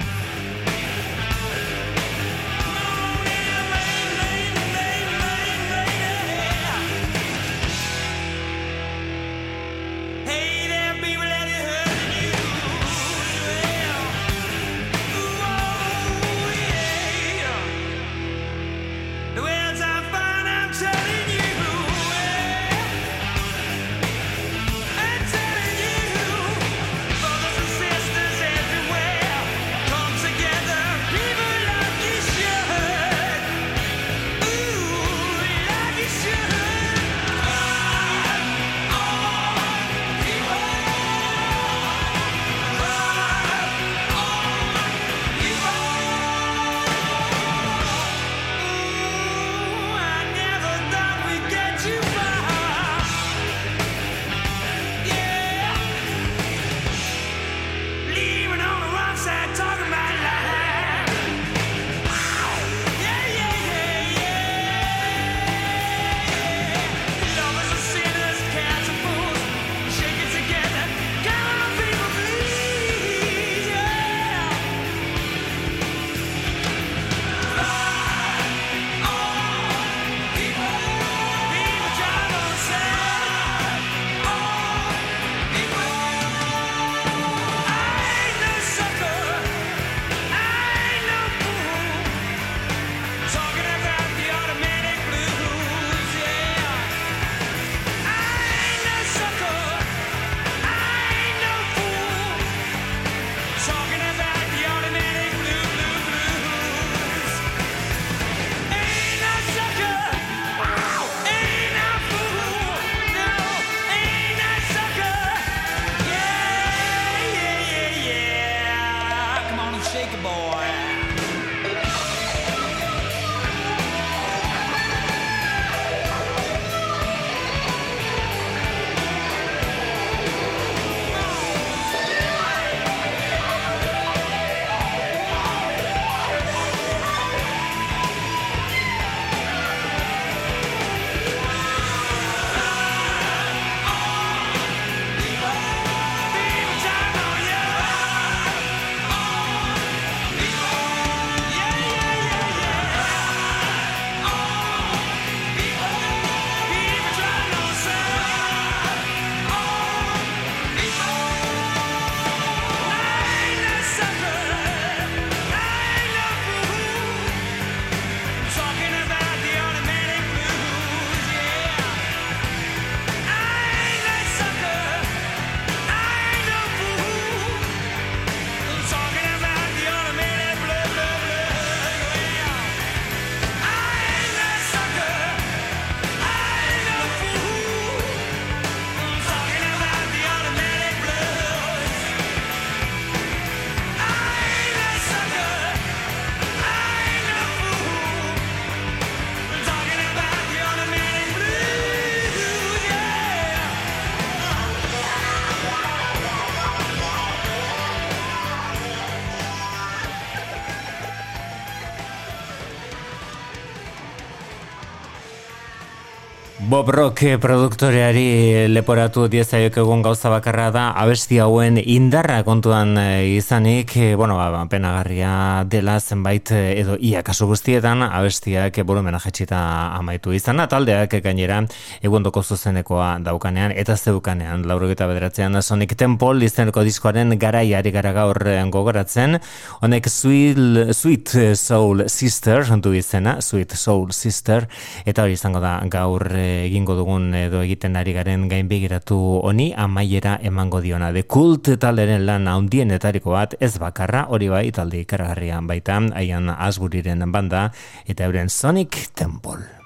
Bob 216.79 216.93
Rock 216.95 217.25
produktoreari 217.43 218.69
leporatu 218.71 219.25
diezaiok 219.27 219.81
egun 219.83 220.03
gauza 220.05 220.31
bakarra 220.31 220.69
da 220.71 220.83
abesti 221.03 221.41
hauen 221.43 221.75
indarra 221.83 222.37
kontuan 222.47 222.93
eh, 223.03 223.35
izanik, 223.35 223.97
eh, 223.99 224.13
bueno, 224.15 224.37
ba, 224.39 224.61
penagarria 224.71 225.65
dela 225.67 225.97
zenbait 225.99 226.53
eh, 226.55 226.79
edo 226.79 226.95
ia 227.03 227.25
kasu 227.27 227.49
guztietan 227.51 228.05
abestiak 228.07 228.79
volumena 228.87 229.19
jetxita 229.19 229.59
amaitu 229.97 230.31
izana, 230.37 230.69
taldeak 230.71 231.17
gainera 231.25 231.65
egundoko 231.99 232.45
zuzenekoa 232.45 233.09
daukanean 233.27 233.75
eta 233.75 233.97
zeukanean, 233.97 234.63
laurugeta 234.71 235.11
bederatzean 235.11 235.59
Sonic 235.63 235.97
Temple 235.99 236.47
izeneko 236.47 236.87
diskoaren 236.87 237.35
garaiari 237.43 237.91
gara 237.91 238.15
gaur 238.15 238.39
gogoratzen, 238.71 239.41
honek 239.83 240.07
Sweet 240.07 241.35
Soul 241.59 242.07
Sister, 242.07 242.63
du 242.79 242.95
izena, 242.95 243.41
Sweet 243.43 243.75
Soul 243.75 244.15
Sister, 244.15 244.71
eta 245.05 245.27
hori 245.27 245.35
izango 245.35 245.59
da 245.59 245.81
gaur 245.91 246.31
egingo 246.69 246.97
dugun 246.99 247.33
edo 247.35 247.63
egiten 247.65 247.97
ari 247.99 248.15
garen 248.17 248.47
gain 248.53 248.69
begiratu 248.71 249.19
honi 249.43 249.73
amaiera 249.77 250.39
emango 250.43 250.83
diona. 250.85 251.11
De 251.17 251.25
kult 251.25 251.73
taleren 251.81 252.27
lan 252.29 252.49
handienetariko 252.51 253.35
bat 253.35 253.57
ez 253.61 253.75
bakarra 253.81 254.27
hori 254.29 254.53
bai 254.53 254.69
talde 254.73 255.03
ikargarrian 255.05 255.67
baita 255.67 255.99
haian 256.15 256.53
asburiren 256.53 257.25
banda 257.33 257.71
eta 258.07 258.29
euren 258.29 258.49
Sonic 258.53 259.09
Temple. 259.15 259.78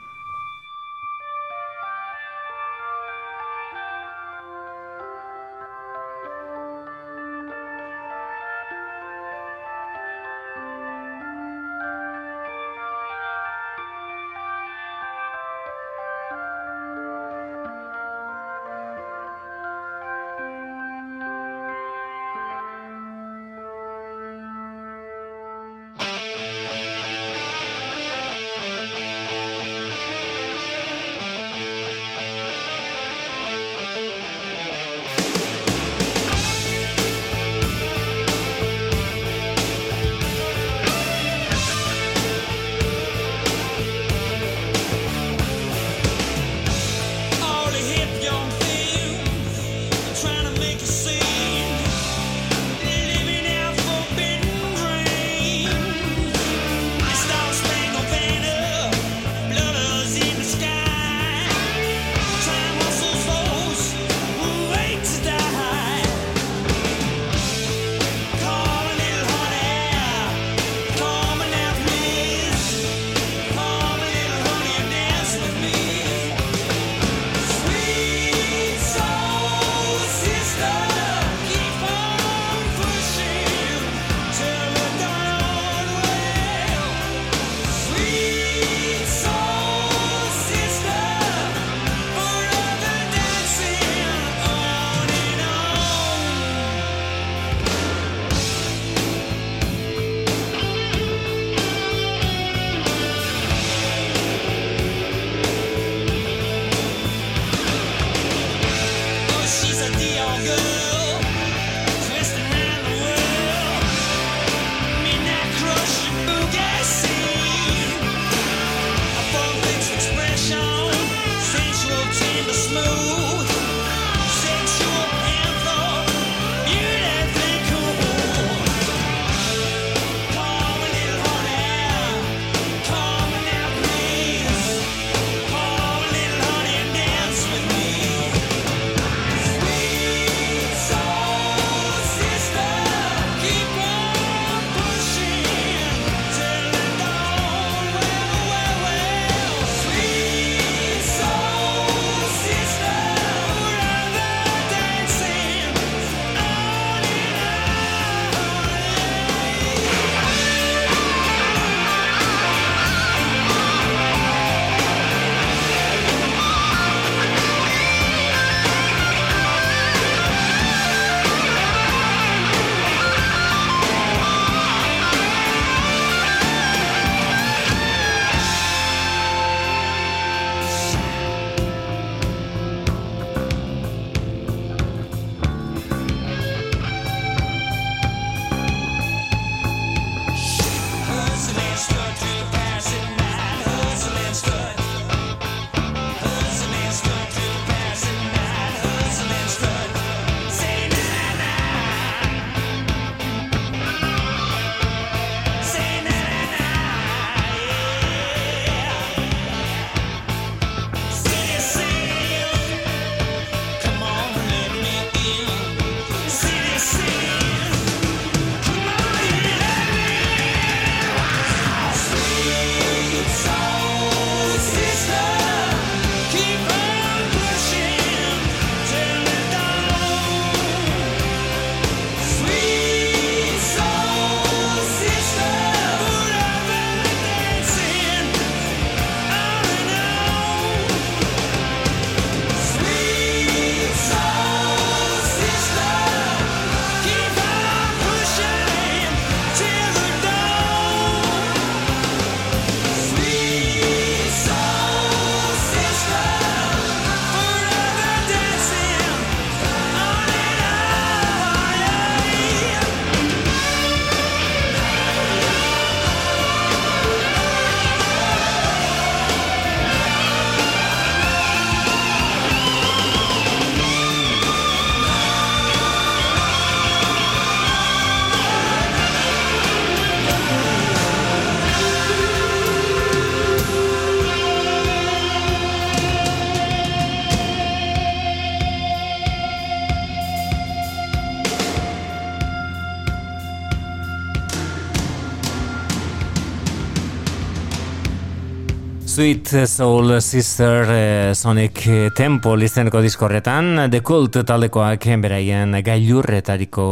Sweet 299.13 299.67
Soul 299.67 300.23
Sister 300.23 300.87
eh, 300.89 301.35
Sonic 301.35 301.83
Temple 302.17 302.65
izeneko 302.65 303.03
diskorretan 303.05 303.91
The 303.93 304.01
Cult 304.01 304.39
taldekoak 304.49 305.05
beraien 305.21 305.77
gailurretariko 305.85 306.87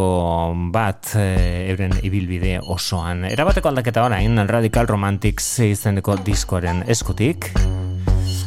bat 0.68 1.14
eh, 1.16 1.70
euren 1.72 1.94
ibilbide 2.04 2.58
osoan. 2.60 3.24
Erabateko 3.30 3.72
aldaketa 3.72 4.04
orain 4.04 4.36
Radical 4.44 4.90
Romantics 4.90 5.48
izeneko 5.64 6.18
diskoren 6.20 6.84
eskutik. 6.92 7.54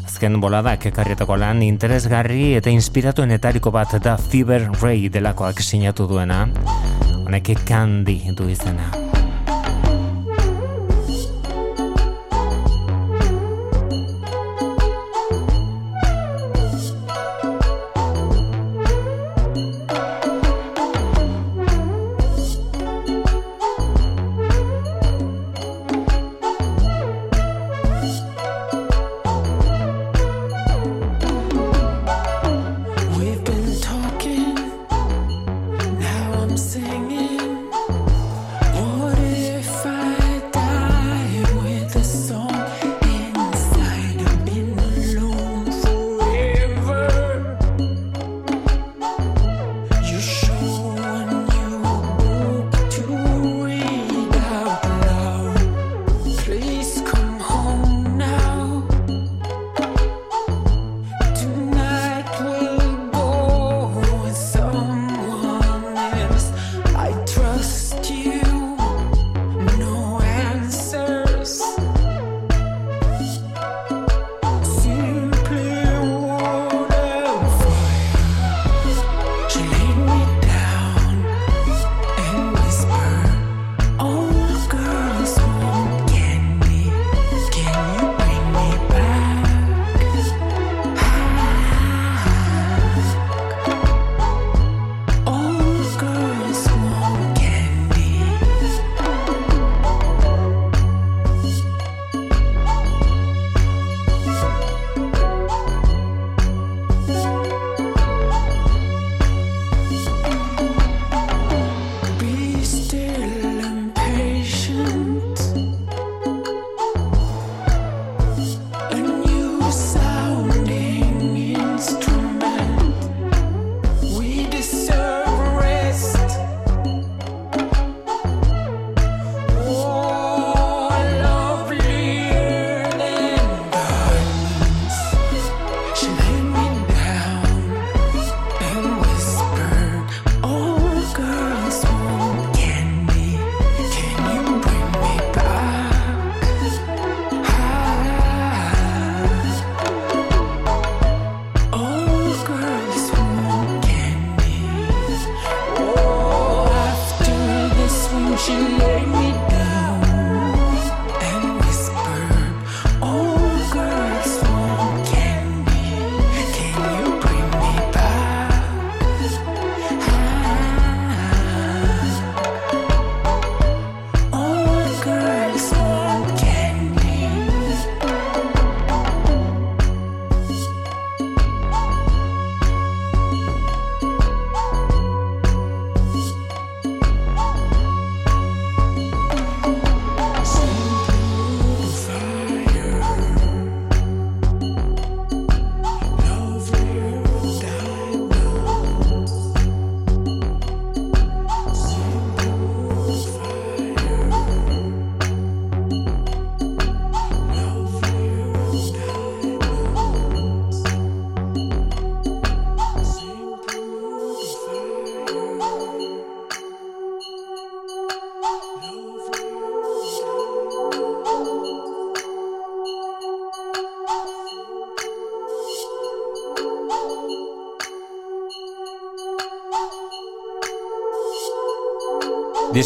Azken 0.05 0.37
boladak 0.37 0.85
ekarrietako 0.91 1.39
lan 1.41 1.65
interesgarri 1.65 2.51
eta 2.59 2.69
inspiratuenetariko 2.69 3.73
bat 3.73 3.97
da 4.05 4.19
Fever 4.21 4.69
Ray 4.83 5.09
delakoak 5.09 5.65
sinatu 5.65 6.05
duena. 6.13 6.45
Honek 7.25 7.55
Candy 7.65 8.21
du 8.37 8.53
izena. 8.53 8.91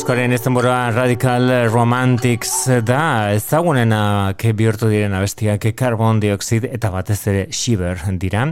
Diskoaren 0.08 0.32
ez 0.32 0.48
Radical 0.96 1.70
Romantics 1.70 2.70
da. 2.86 3.34
Ezagunenak 3.36 4.40
bihurtu 4.56 4.88
diren 4.88 5.12
abestiak 5.12 5.66
Carbon 5.76 6.22
Dioxide 6.22 6.70
eta 6.72 6.90
batez 6.90 7.28
ere 7.28 7.48
Shiver 7.52 8.00
dira, 8.16 8.46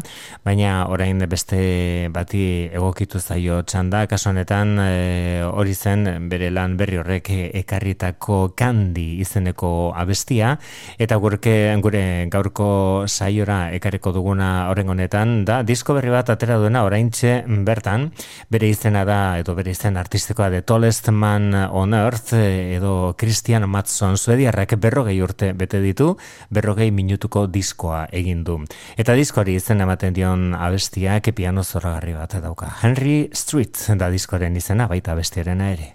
baina 0.44 0.90
orain 0.90 1.18
beste 1.30 2.10
bati 2.12 2.68
egokitu 2.74 3.22
zaio 3.22 3.62
txanda, 3.64 4.06
kaso 4.06 4.32
honetan 4.32 4.76
e, 4.84 5.44
hori 5.48 5.74
zen 5.74 6.28
bere 6.28 6.50
lan 6.52 6.76
berri 6.76 6.98
horrek 6.98 7.30
ekarritako 7.54 8.52
kandi 8.54 9.22
izeneko 9.22 9.94
abestia, 9.96 10.58
eta 11.00 11.16
gurke 11.16 11.72
gure 11.80 12.28
gaurko 12.30 13.06
saiora 13.08 13.72
ekarriko 13.72 14.12
duguna 14.12 14.68
horren 14.74 14.90
honetan, 14.90 15.46
da 15.46 15.64
disko 15.64 15.96
berri 15.96 16.12
bat 16.12 16.30
atera 16.36 16.60
duena 16.60 16.84
oraintxe 16.84 17.46
bertan, 17.48 18.12
bere 18.52 18.68
izena 18.68 19.06
da, 19.08 19.40
edo 19.40 19.56
bere 19.56 19.72
izen 19.72 19.96
artistikoa 19.96 20.50
de 20.50 20.62
Tolest 20.62 21.08
Man 21.46 21.70
on 21.72 21.94
Earth 21.94 22.34
edo 22.34 23.16
Christian 23.18 23.70
Matson 23.70 24.18
suediarrak 24.18 24.76
berrogei 24.82 25.18
urte 25.22 25.52
bete 25.54 25.82
ditu, 25.84 26.16
berrogei 26.50 26.90
minutuko 26.92 27.46
diskoa 27.48 28.06
egin 28.12 28.44
du. 28.44 28.58
Eta 28.98 29.14
diskoari 29.18 29.58
izen 29.60 29.82
ematen 29.86 30.14
dion 30.14 30.54
abestia 30.56 31.20
piano 31.36 31.64
zoragarri 31.64 32.14
bat 32.14 32.36
dauka. 32.42 32.72
Henry 32.82 33.30
Street 33.34 33.78
da 33.98 34.10
diskoren 34.10 34.56
izena 34.56 34.88
baita 34.88 35.12
abestiarena 35.12 35.72
ere. 35.72 35.95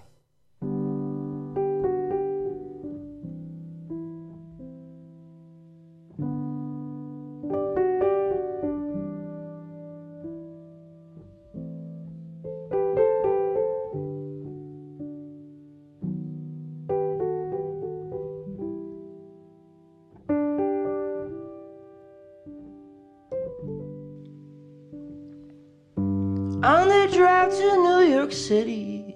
On 26.63 26.89
the 26.89 27.09
drive 27.11 27.51
to 27.51 27.75
New 27.77 28.01
York 28.13 28.31
City 28.31 29.15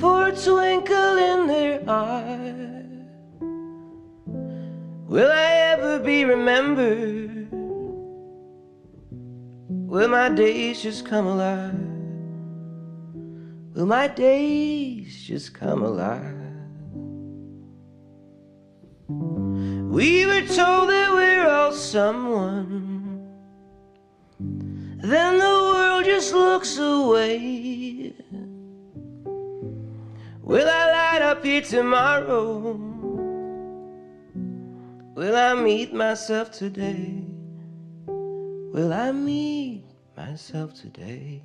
for 0.00 0.28
a 0.28 0.32
twinkle 0.32 1.18
in 1.18 1.46
their 1.46 1.82
eye. 1.86 2.84
Will 5.06 5.30
I 5.30 5.50
ever 5.72 5.98
be 5.98 6.24
remembered? 6.24 7.48
Will 9.68 10.08
my 10.08 10.30
days 10.30 10.82
just 10.82 11.04
come 11.04 11.26
alive? 11.26 11.74
Will 13.74 13.86
my 13.86 14.08
days 14.08 15.22
just 15.22 15.52
come 15.52 15.82
alive? 15.82 16.34
We 19.08 20.24
were 20.24 20.46
told 20.46 20.88
that 20.88 21.12
we're 21.12 21.46
all 21.46 21.72
someone. 21.72 22.83
Then 25.04 25.36
the 25.38 25.44
world 25.44 26.06
just 26.06 26.32
looks 26.32 26.78
away. 26.78 28.14
Will 30.40 30.66
I 30.66 30.90
light 30.92 31.20
up 31.20 31.44
here 31.44 31.60
tomorrow? 31.60 32.72
Will 35.14 35.36
I 35.36 35.52
meet 35.52 35.92
myself 35.92 36.52
today? 36.52 37.22
Will 38.06 38.94
I 38.94 39.12
meet 39.12 39.84
myself 40.16 40.72
today? 40.72 41.42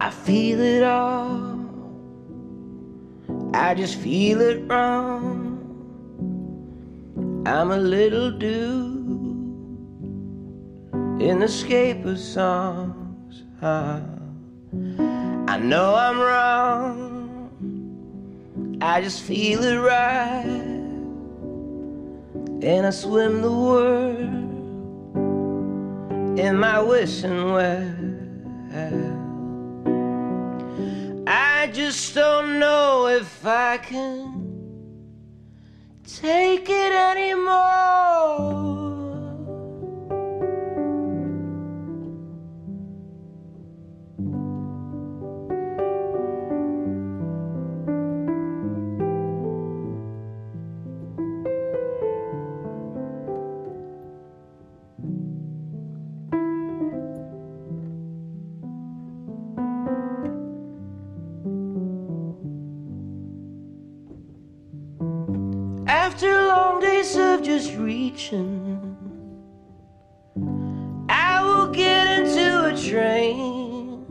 I 0.00 0.08
feel 0.08 0.58
it 0.58 0.84
all. 0.84 1.60
I 3.52 3.74
just 3.74 3.96
feel 3.96 4.40
it 4.40 4.66
wrong. 4.70 5.36
I'm 7.44 7.72
a 7.72 7.76
little 7.76 8.30
dude 8.30 8.97
in 11.20 11.40
the 11.40 11.48
scape 11.48 12.04
of 12.04 12.18
songs. 12.18 13.42
Ah, 13.60 14.00
I 15.48 15.58
know 15.58 15.94
I'm 15.94 16.20
wrong. 16.20 17.48
I 18.80 19.00
just 19.00 19.22
feel 19.22 19.64
it 19.64 19.78
right. 19.78 20.44
And 22.62 22.86
I 22.86 22.90
swim 22.90 23.42
the 23.42 23.50
world 23.50 24.28
in 26.38 26.56
my 26.56 26.80
wishing 26.80 27.52
well. 27.52 27.94
I 31.26 31.66
just 31.72 32.14
don't 32.14 32.60
know 32.60 33.08
if 33.08 33.44
I 33.44 33.78
can 33.78 34.38
take 36.04 36.68
it 36.68 36.92
anymore. 36.92 38.67
Reaching, 68.18 68.96
I 71.08 71.40
will 71.44 71.68
get 71.68 72.18
into 72.18 72.64
a 72.64 72.76
train 72.90 74.04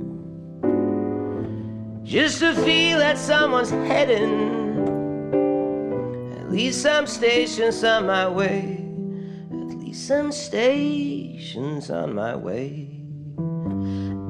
just 2.03 2.39
to 2.39 2.55
feel 2.55 2.99
that 2.99 3.17
someone's 3.17 3.69
heading. 3.69 4.55
At 6.39 6.49
least 6.49 6.81
some 6.81 7.05
stations 7.05 7.83
on 7.83 8.05
my 8.07 8.29
way. 8.29 8.85
At 9.51 9.77
least 9.77 10.07
some 10.07 10.31
stations 10.31 11.89
on 11.91 12.15
my 12.15 12.33
way. 12.35 12.87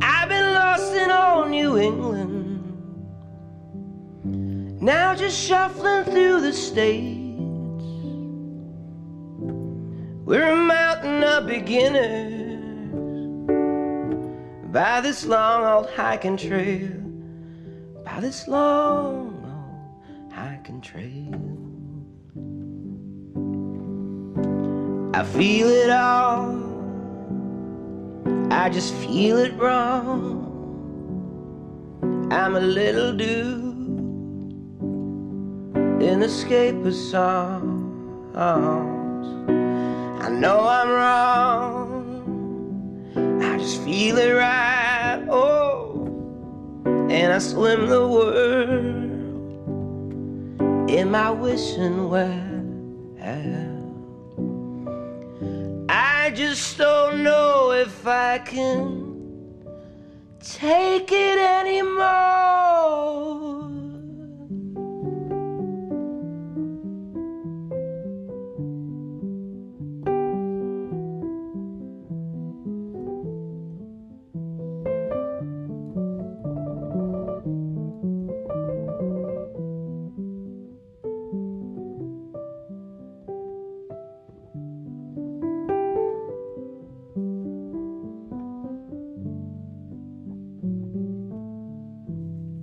I've 0.02 0.30
been 0.30 0.54
lost 0.56 0.92
in 0.94 1.12
old 1.12 1.52
New 1.52 1.78
England. 1.78 2.64
Now 4.82 5.14
just 5.14 5.40
shuffling 5.40 6.06
through 6.06 6.42
the 6.42 6.54
states. 6.54 7.17
We're 10.28 10.46
a 10.46 10.56
mountain 10.58 11.24
of 11.24 11.48
beginners 11.48 12.60
by 14.74 15.00
this 15.00 15.26
long 15.26 15.64
old 15.64 15.90
hiking 15.92 16.36
trail. 16.36 16.92
By 18.04 18.20
this 18.20 18.46
long 18.46 19.42
old 19.46 20.34
hiking 20.34 20.82
trail. 20.82 21.32
I 25.14 25.24
feel 25.24 25.70
it 25.70 25.92
all. 25.92 26.58
I 28.52 28.68
just 28.68 28.94
feel 28.96 29.38
it 29.38 29.54
wrong. 29.54 30.44
I'm 32.34 32.58
a 32.58 32.60
little 32.60 33.14
dude 33.14 33.78
in 36.04 36.22
escape 36.22 36.86
of 36.86 36.94
songs. 36.94 38.36
I 40.28 40.30
know 40.30 40.60
I'm 40.68 40.90
wrong. 40.90 41.96
I 43.42 43.58
just 43.58 43.82
feel 43.84 44.18
it 44.18 44.34
right. 44.34 45.26
Oh, 45.30 46.06
and 47.10 47.32
I 47.32 47.38
swim 47.40 47.88
the 47.88 48.06
world 48.06 48.60
in 50.90 51.12
my 51.12 51.32
wishing 51.32 52.10
well. 52.10 52.44
I 55.88 56.32
just 56.36 56.78
don't 56.78 57.24
know 57.24 57.72
if 57.72 58.06
I 58.06 58.40
can 58.40 59.16
take 60.42 61.10
it 61.10 61.40
anymore. 61.40 63.37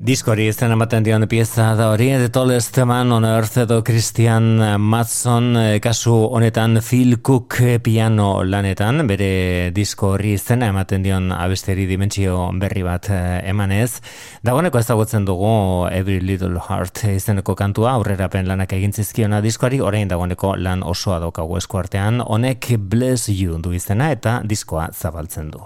Diskori 0.04 0.44
ez 0.50 0.58
ematen 0.60 1.00
dion 1.00 1.24
pieza 1.24 1.70
da 1.78 1.86
hori, 1.88 2.10
The 2.20 2.28
Tallest 2.28 2.76
Man 2.84 3.08
on 3.16 3.24
Earth 3.24 3.56
edo 3.62 3.78
Christian 3.82 4.60
Matson 4.76 5.56
eh, 5.56 5.78
kasu 5.80 6.12
honetan 6.28 6.76
Phil 6.82 7.22
Cook 7.24 7.56
piano 7.82 8.44
lanetan, 8.44 9.06
bere 9.08 9.70
disko 9.72 10.10
hori 10.18 10.34
izena 10.36 10.68
ematen 10.68 11.00
dion 11.06 11.32
abesteri 11.32 11.86
dimentsio 11.88 12.50
berri 12.60 12.84
bat 12.84 13.08
eh, 13.08 13.48
emanez. 13.48 14.02
Dagoeneko 14.44 14.82
ezagutzen 14.84 15.24
dugu 15.24 15.88
Every 15.88 16.20
Little 16.20 16.60
Heart 16.68 17.06
izeneko 17.14 17.56
kantua, 17.56 17.96
aurrerapen 17.96 18.44
lanak 18.44 18.76
egin 18.76 18.92
zizkiona 18.92 19.40
diskoari, 19.40 19.80
orain 19.80 20.12
dagoeneko 20.12 20.52
lan 20.60 20.84
osoa 20.84 21.22
daukagu 21.24 21.56
eskuartean, 21.64 22.20
honek 22.20 22.74
Bless 22.76 23.32
You 23.32 23.56
du 23.56 23.72
izena 23.72 24.12
eta 24.12 24.42
diskoa 24.44 24.90
zabaltzen 24.92 25.48
du. 25.48 25.64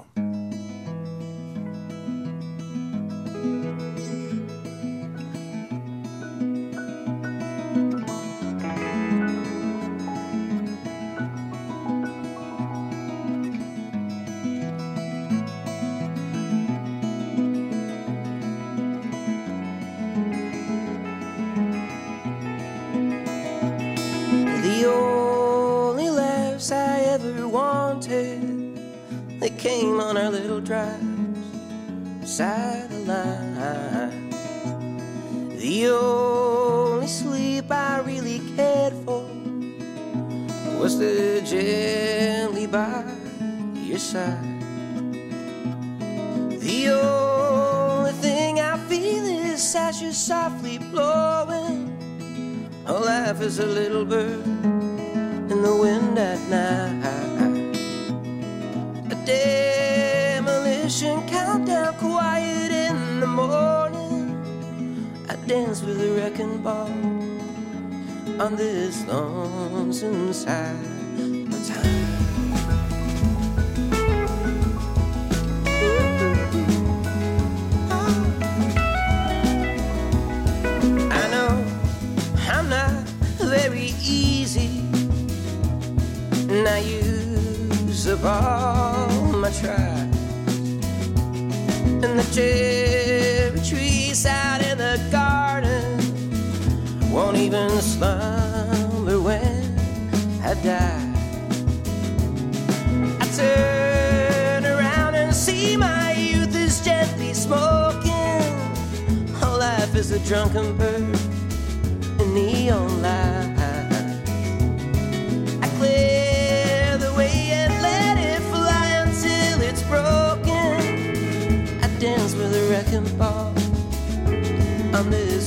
I'm 124.98 125.10
new. 125.10 125.37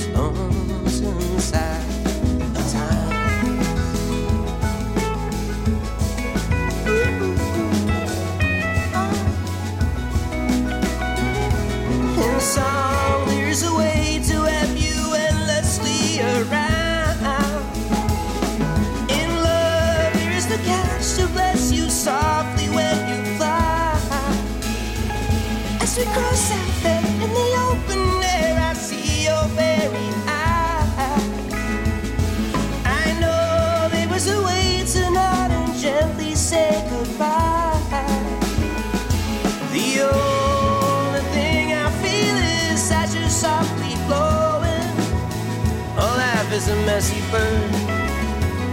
Messy 46.85 47.21
bird 47.31 47.73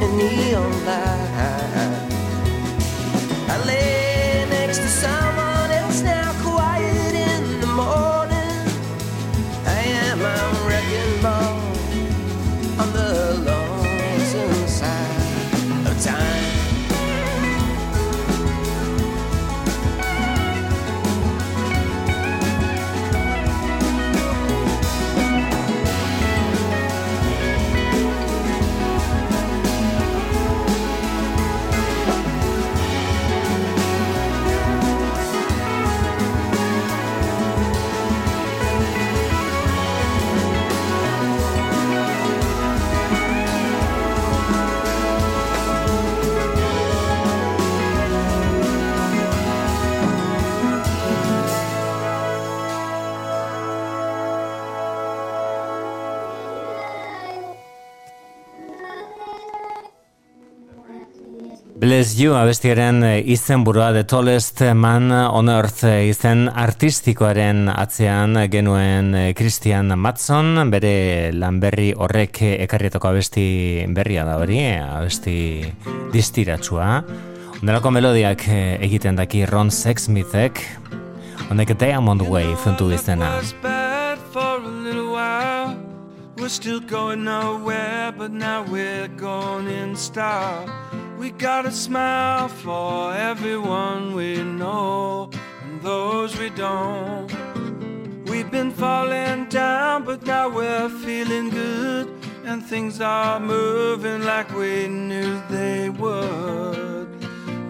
in 0.03 0.17
neon 0.17 0.85
light. 0.87 1.98
Bless 61.99 62.15
You 62.15 62.37
abestiaren 62.39 63.01
eh, 63.03 63.25
izen 63.35 63.65
burua 63.67 63.89
The 63.91 64.05
Tallest 64.07 64.61
Man 64.79 65.11
on 65.11 65.49
Earth 65.51 65.83
eh, 65.83 66.05
izen 66.07 66.45
artistikoaren 66.47 67.65
atzean 67.73 68.39
genuen 68.53 69.09
eh, 69.19 69.33
Christian 69.35 69.91
Matson, 69.99 70.61
bere 70.71 71.33
lanberri 71.35 71.89
horrek 71.99 72.39
ekarrietako 72.53 73.11
abesti 73.11 73.49
berria 73.97 74.23
da 74.29 74.37
hori, 74.39 74.61
abesti 74.79 75.35
distiratsua. 76.15 77.03
Ondelako 77.59 77.91
melodiak 77.99 78.47
egiten 78.47 79.19
daki 79.19 79.43
Ron 79.51 79.75
Sexsmithek, 79.75 80.63
honek 81.51 81.75
Diamond 81.83 82.23
Way 82.31 82.55
funtu 82.63 82.93
izena. 82.95 83.41
We're 86.39 86.49
still 86.49 86.79
going 86.79 87.25
nowhere, 87.25 88.13
but 88.17 88.31
now 88.31 88.63
we're 88.63 89.09
going 89.19 89.67
in 89.67 89.97
style. 89.97 90.88
We 91.19 91.31
got 91.33 91.67
a 91.67 91.73
smile 91.73 92.49
for 92.49 93.13
everyone 93.13 94.15
we 94.15 94.41
know 94.41 95.31
and 95.65 95.83
those 95.83 96.39
we 96.39 96.49
don't. 96.51 97.29
We've 98.29 98.49
been 98.49 98.71
falling 98.71 99.47
down, 99.49 100.05
but 100.05 100.23
now 100.23 100.49
we're 100.49 100.89
feeling 100.89 101.51
good, 101.51 102.09
and 102.45 102.65
things 102.65 103.01
are 103.01 103.41
moving 103.41 104.23
like 104.23 104.55
we 104.55 104.87
knew 104.87 105.43
they 105.51 105.91
would. 105.91 107.09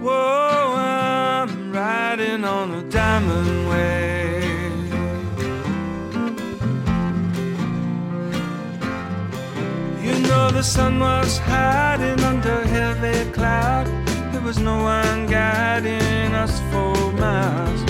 Whoa, 0.03 0.75
I'm 0.77 1.73
riding 1.73 2.45
on 2.45 2.75
a 2.75 2.83
diamond 2.91 3.69
wave. 3.71 4.48
Know 10.29 10.51
the 10.51 10.63
sun 10.63 11.01
was 11.01 11.39
hiding 11.39 12.21
under 12.21 12.61
heavy 12.67 13.31
cloud. 13.33 13.87
There 14.31 14.43
was 14.43 14.59
no 14.59 14.83
one 14.83 15.27
guiding 15.27 16.35
us 16.35 16.61
for 16.71 17.13
miles. 17.13 17.83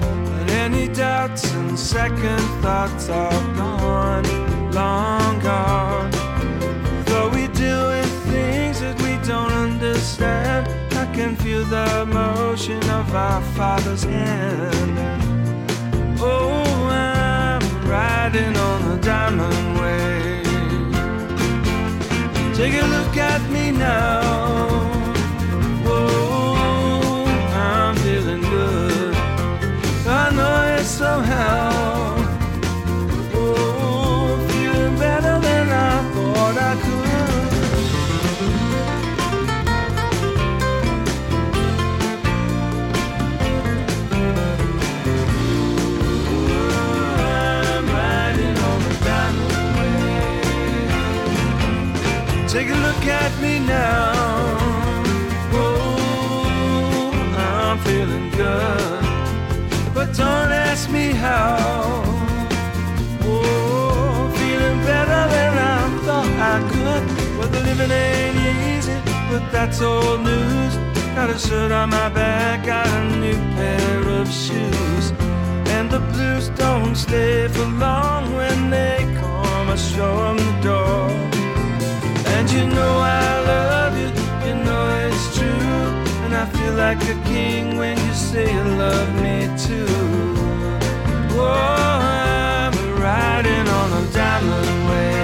But 0.00 0.50
any 0.50 0.88
doubts 0.88 1.44
and 1.54 1.78
second 1.78 2.42
thoughts 2.62 3.08
are 3.08 3.30
gone, 3.54 4.24
long 4.72 5.38
gone. 5.38 6.10
Though 7.04 7.30
we 7.30 7.46
deal 7.62 7.86
with 7.86 8.12
things 8.26 8.80
that 8.80 9.00
we 9.00 9.12
don't 9.24 9.52
understand, 9.52 10.66
I 10.94 11.06
can 11.14 11.36
feel 11.36 11.64
the 11.64 12.06
motion 12.06 12.82
of 12.90 13.14
our 13.14 13.40
Father's 13.56 14.02
hand. 14.02 14.98
Oh, 16.18 16.88
I'm 16.90 17.62
riding 17.88 18.56
Take 22.64 22.80
a 22.82 22.86
look 22.86 23.14
at 23.18 23.42
me 23.50 23.70
now. 23.72 24.22
Whoa, 25.84 27.26
I'm 27.52 27.94
feeling 27.96 28.40
good. 28.40 29.14
I 30.06 30.30
know 30.34 30.74
it 30.74 30.84
somehow. 30.86 31.73
That's 69.66 69.80
old 69.80 70.20
news. 70.20 70.74
Got 71.14 71.30
a 71.30 71.38
shirt 71.38 71.72
on 71.72 71.90
my 71.90 72.08
back, 72.10 72.66
got 72.66 72.86
a 72.86 73.16
new 73.16 73.38
pair 73.56 74.00
of 74.20 74.28
shoes. 74.28 75.12
And 75.74 75.90
the 75.90 76.00
blues 76.12 76.48
don't 76.50 76.94
stay 76.94 77.48
for 77.48 77.64
long 77.64 78.34
when 78.34 78.70
they 78.70 78.98
come, 79.20 79.68
I 79.70 79.76
show 79.76 80.34
the 80.36 80.52
door. 80.62 81.43
And 82.44 82.52
you 82.52 82.66
know 82.66 82.98
I 82.98 83.40
love 83.46 83.96
you, 83.96 84.08
you 84.46 84.54
know 84.64 84.84
it's 85.08 85.34
true. 85.34 85.46
And 86.24 86.34
I 86.34 86.44
feel 86.44 86.74
like 86.74 87.02
a 87.04 87.14
king 87.24 87.78
when 87.78 87.96
you 87.96 88.12
say 88.12 88.52
you 88.52 88.64
love 88.76 89.08
me 89.14 89.48
too. 89.56 89.86
Oh, 91.40 91.48
I'm 91.48 92.74
riding 93.00 93.66
on 93.66 93.92
a 94.04 94.12
diamond 94.12 94.90
wave. 94.90 95.23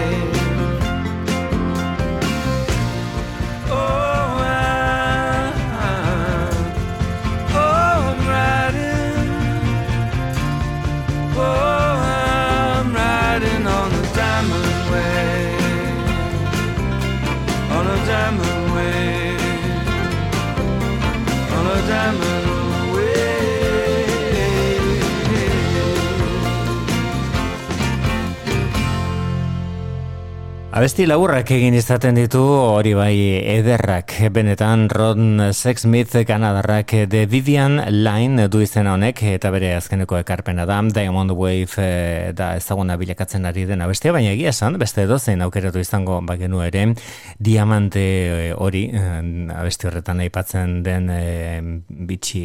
Abesti 30.80 31.04
laburrak 31.04 31.50
egin 31.52 31.74
izaten 31.76 32.16
ditu 32.16 32.40
hori 32.40 32.94
bai 32.96 33.12
ederrak. 33.52 34.14
Benetan 34.32 34.86
Ron 34.88 35.50
Sexsmith 35.52 36.14
Kanadarrak 36.24 36.94
The 37.12 37.26
Vivian 37.28 37.82
Line 37.92 38.46
du 38.48 38.62
izena 38.64 38.94
honek 38.96 39.20
eta 39.28 39.50
bere 39.52 39.74
azkeneko 39.76 40.16
ekarpena 40.16 40.64
da 40.64 40.78
Diamond 40.80 41.34
Wave 41.36 41.84
eh, 41.84 42.32
da 42.32 42.54
ezaguna 42.56 42.96
bilakatzen 42.96 43.44
ari 43.44 43.66
den 43.68 43.82
abestia 43.84 44.14
baina 44.16 44.30
egia 44.32 44.54
esan 44.54 44.78
beste 44.80 45.04
edozein 45.04 45.42
aukeratu 45.44 45.82
izango 45.84 46.22
bagenu 46.24 46.62
ere 46.64 46.94
diamante 47.36 48.06
eh, 48.46 48.54
hori 48.56 48.86
eh, 48.88 49.20
abesti 49.52 49.90
horretan 49.90 50.24
aipatzen 50.24 50.80
den 50.82 51.12
eh, 51.12 51.60
bitxi 52.08 52.42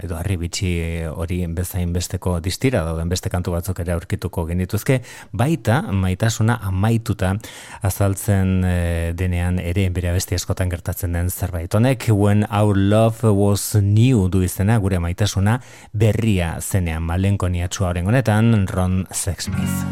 edo 0.00 0.16
harri 0.16 0.38
bitxi 0.40 0.72
hori 1.12 1.42
bezain 1.52 1.92
besteko 1.92 2.38
distira 2.40 2.86
dauden 2.88 3.12
beste 3.12 3.28
kantu 3.28 3.52
batzuk 3.58 3.84
ere 3.84 3.92
aurkituko 3.98 4.48
genituzke. 4.48 5.02
Baita 5.36 5.82
maitasuna 5.92 6.56
amaituta 6.72 7.36
azaltzen 7.82 8.64
eh, 8.64 9.12
denean 9.16 9.58
ere 9.58 9.88
bere 9.90 10.10
abesti 10.12 10.38
askotan 10.38 10.68
gertatzen 10.72 11.16
den 11.16 11.30
zerbait. 11.30 11.74
Honek 11.74 12.08
When 12.08 12.44
Our 12.50 12.76
Love 12.76 13.32
Was 13.32 13.74
New 13.74 14.28
du 14.28 14.42
izena 14.42 14.78
gure 14.78 14.98
maitasuna 14.98 15.60
berria 15.92 16.56
zenean 16.60 17.02
malenkoniatsua 17.08 17.90
horren 17.90 18.06
honetan 18.06 18.66
Ron 18.70 19.04
Sexsmith. 19.10 19.84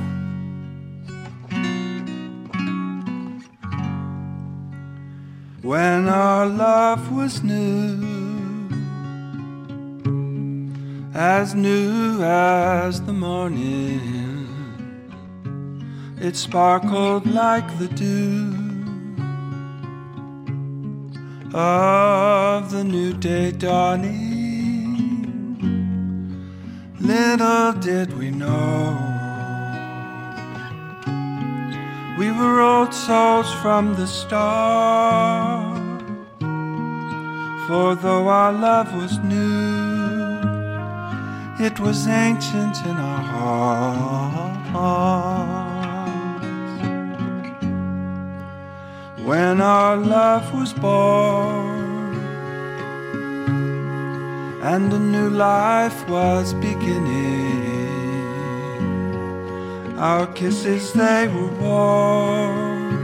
When 5.68 6.08
our 6.08 6.46
love 6.46 7.12
was 7.12 7.42
new, 7.42 8.70
as 11.12 11.54
new 11.54 12.22
as 12.22 13.02
the 13.02 13.12
morning, 13.12 14.27
it 16.20 16.34
sparkled 16.34 17.26
like 17.26 17.78
the 17.78 17.86
dew 17.88 18.54
of 21.54 22.70
the 22.70 22.82
new 22.82 23.12
day 23.14 23.52
dawning. 23.52 24.28
Little 27.00 27.72
did 27.74 28.18
we 28.18 28.30
know. 28.30 28.98
We 32.18 32.32
were 32.32 32.60
old 32.60 32.92
souls 32.92 33.52
from 33.62 33.94
the 33.94 34.06
start. 34.06 35.78
For 37.68 37.94
though 37.94 38.26
our 38.28 38.52
love 38.52 38.92
was 38.94 39.18
new, 39.18 40.38
it 41.64 41.78
was 41.78 42.08
ancient 42.08 42.84
in 42.86 42.96
our 42.96 43.22
hearts. 44.72 45.37
When 49.28 49.60
our 49.60 49.96
love 49.98 50.54
was 50.54 50.72
born 50.72 52.14
and 54.62 54.90
a 54.90 54.98
new 54.98 55.28
life 55.28 56.08
was 56.08 56.54
beginning. 56.54 57.58
Our 59.98 60.26
kisses, 60.28 60.94
they 60.94 61.28
were 61.28 61.52
warm. 61.60 62.94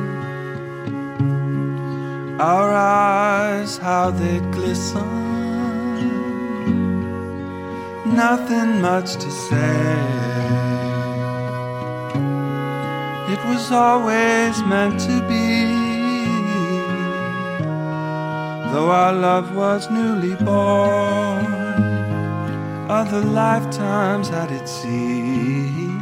Our 2.41 2.73
eyes, 2.73 3.77
how 3.77 4.11
they'd 4.11 4.51
glisten. 4.51 5.05
Nothing 8.17 8.81
much 8.81 9.17
to 9.17 9.31
say. 9.31 9.93
It 13.35 13.45
was 13.45 13.71
always 13.71 14.63
meant 14.63 14.99
to 15.01 15.21
be. 15.29 15.74
Though 18.75 18.91
our 18.91 19.13
love 19.13 19.55
was 19.55 19.89
newly 19.89 20.35
born, 20.35 21.47
other 22.91 23.21
lifetimes 23.21 24.29
had 24.29 24.51
it 24.51 24.69
seen. 24.69 26.01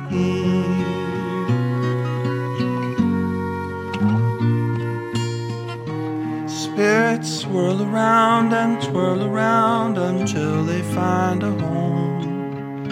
Spirits 6.49 7.41
swirl 7.41 7.83
around 7.83 8.55
and 8.55 8.81
twirl 8.81 9.23
around 9.23 9.99
until 9.99 10.65
they 10.65 10.81
find 10.95 11.43
a 11.43 11.51
home. 11.51 12.89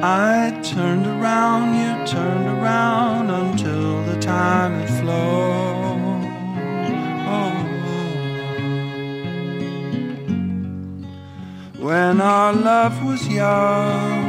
I 0.00 0.60
turned 0.62 1.08
around, 1.08 1.74
you 1.74 2.06
turned 2.06 2.46
around 2.56 3.30
until 3.30 4.04
the 4.04 4.20
time 4.20 4.74
had 4.78 4.90
flown. 5.00 5.83
When 11.84 12.16
our 12.22 12.54
love 12.54 13.04
was 13.04 13.28
young, 13.28 14.24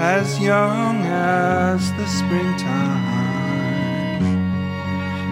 as 0.00 0.40
young 0.40 0.96
as 1.06 1.92
the 1.92 2.06
springtime. 2.08 3.04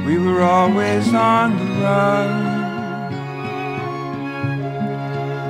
We 0.06 0.16
were 0.18 0.42
always 0.42 1.12
on 1.12 1.58
the 1.58 1.64
run. 1.82 2.30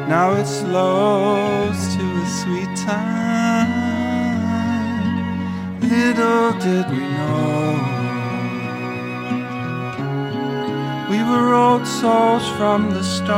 Now 0.08 0.32
it 0.40 0.46
slows 0.46 1.94
to 1.94 2.02
a 2.02 2.26
sweet 2.40 2.74
time. 2.86 3.68
Little 5.80 6.52
did 6.52 6.88
we 6.88 6.96
know. 6.96 7.91
Old 11.32 11.86
souls 11.86 12.46
from 12.58 12.90
the 12.90 13.02
start. 13.02 13.36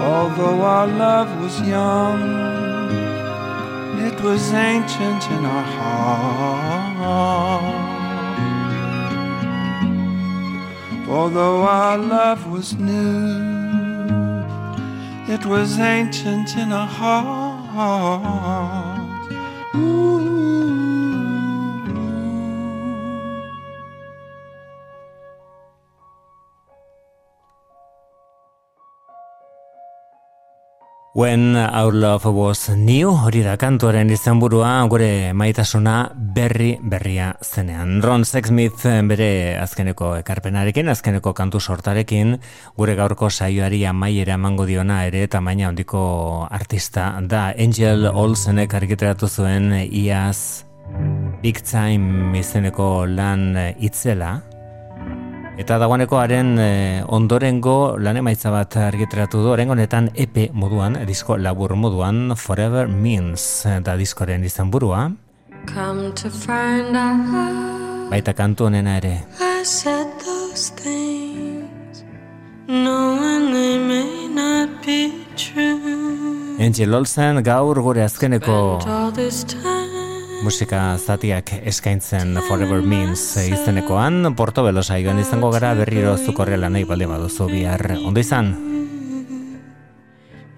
Although 0.00 0.60
our 0.62 0.86
love 0.86 1.28
was 1.42 1.60
young, 1.60 2.20
it 4.06 4.20
was 4.22 4.52
ancient 4.52 5.30
in 5.30 5.44
our 5.44 5.64
heart. 5.76 6.28
Although 11.08 11.62
our 11.62 11.98
love 11.98 12.46
was 12.48 12.74
new, 12.78 13.34
it 15.34 15.44
was 15.44 15.78
ancient 15.80 16.56
in 16.56 16.72
our 16.72 16.86
heart. 16.86 18.22
Ooh. 19.74 20.77
When 31.18 31.56
Our 31.56 31.92
Love 31.94 32.30
Was 32.30 32.68
New, 32.70 33.10
hori 33.10 33.40
da 33.42 33.56
kantuaren 33.58 34.06
izenburua 34.14 34.68
gure 34.86 35.32
maitasuna 35.34 36.12
berri 36.14 36.76
berria 36.78 37.32
zenean. 37.42 37.96
Ron 38.04 38.22
Sexsmith 38.22 38.84
bere 39.10 39.58
azkeneko 39.58 40.12
ekarpenarekin, 40.20 40.86
azkeneko 40.92 41.32
kantu 41.34 41.58
sortarekin, 41.58 42.36
gure 42.78 42.94
gaurko 42.94 43.32
saioari 43.34 43.80
amaiera 43.90 44.36
emango 44.38 44.62
diona 44.68 45.00
ere 45.08 45.24
tamaina 45.26 45.72
handiko 45.72 46.04
artista 46.46 47.08
da 47.26 47.48
Angel 47.66 48.06
Olsenek 48.12 48.78
argitratu 48.78 49.26
zuen 49.26 49.72
iaz 49.90 50.62
Big 51.42 51.64
Time 51.66 52.30
izeneko 52.38 53.08
lan 53.10 53.58
itzela, 53.74 54.36
Eta 55.58 55.74
dagoeneko 55.82 56.20
haren 56.22 56.52
eh, 56.62 57.02
ondorengo 57.02 57.96
lan 57.98 58.20
emaitza 58.20 58.52
bat 58.54 58.76
argitratu 58.78 59.40
du, 59.42 59.48
orengo 59.50 59.74
honetan 59.74 60.06
EP 60.14 60.52
moduan, 60.54 61.00
disko 61.08 61.34
labur 61.36 61.74
moduan, 61.74 62.36
Forever 62.38 62.86
Means 62.86 63.66
da 63.82 63.96
diskoren 63.98 64.46
izan 64.46 64.70
burua. 64.70 65.08
Come 65.66 66.12
to 66.14 66.30
find 66.30 66.94
out 66.96 68.08
Baita 68.08 68.32
kantu 68.32 68.68
honena 68.68 68.96
ere. 68.96 69.16
I 69.40 69.64
said 69.64 70.06
those 70.24 70.70
things 70.70 72.04
Knowing 72.68 73.52
they 73.52 73.78
may 73.78 74.28
not 74.28 74.86
be 74.86 75.12
true 75.36 76.56
Angel 76.58 76.94
Olsen 76.94 77.42
gaur 77.42 77.82
gure 77.82 78.02
azkeneko 78.06 78.78
musika 80.42 80.96
zatiak 80.98 81.50
eskaintzen 81.66 82.38
Forever 82.48 82.82
Means 82.82 83.36
izenekoan 83.42 84.34
Portobelo 84.36 84.82
saioan 84.82 85.18
izango 85.18 85.50
gara 85.50 85.74
berriro 85.74 86.16
zukorrela 86.16 86.68
nahi 86.70 86.84
balde 86.84 87.06
baduzu 87.10 87.48
bihar. 87.50 87.82
Ondo 87.98 88.20
izan. 88.20 88.54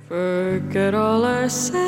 Forget 0.08 0.94
all 0.94 1.24
I 1.24 1.48
said 1.48 1.80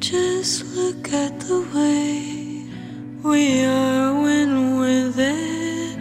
Just 0.00 0.64
look 0.76 1.12
at 1.12 1.40
the 1.40 1.60
way 1.74 2.66
We 3.22 3.64
are 3.64 4.12
when 4.20 4.78
we're 4.78 5.10
there 5.10 5.96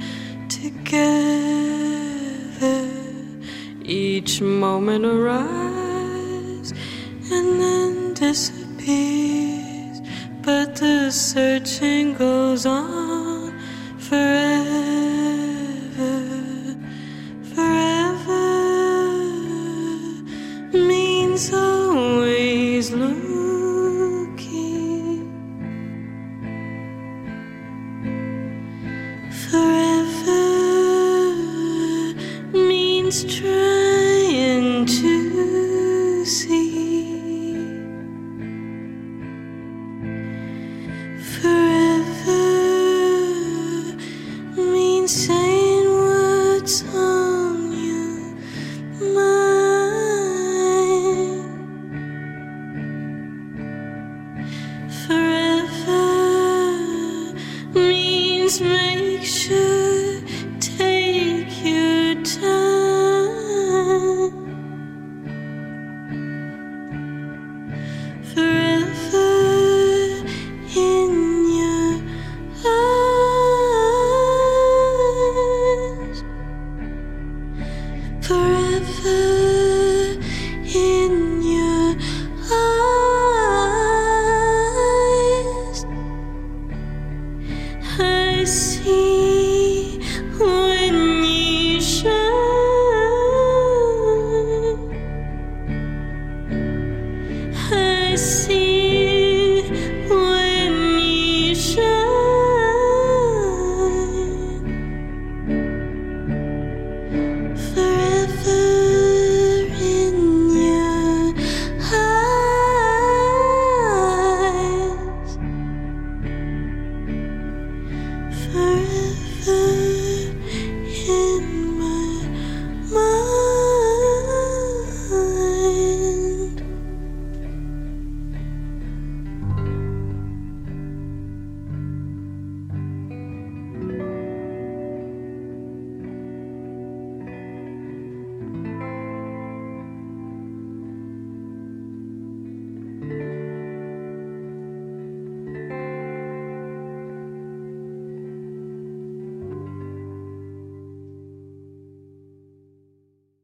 Together. 0.49 1.07
Each 3.83 4.41
moment 4.41 5.05
arrives 5.05 6.73
And 7.31 7.61
then 7.61 8.13
disappears 8.13 9.56
but 10.47 10.77
the 10.77 11.11
searching 11.11 12.13
goes 12.13 12.65
on 12.65 13.51
forever, 13.99 14.63
forever. 17.53 18.47
Means 20.71 21.51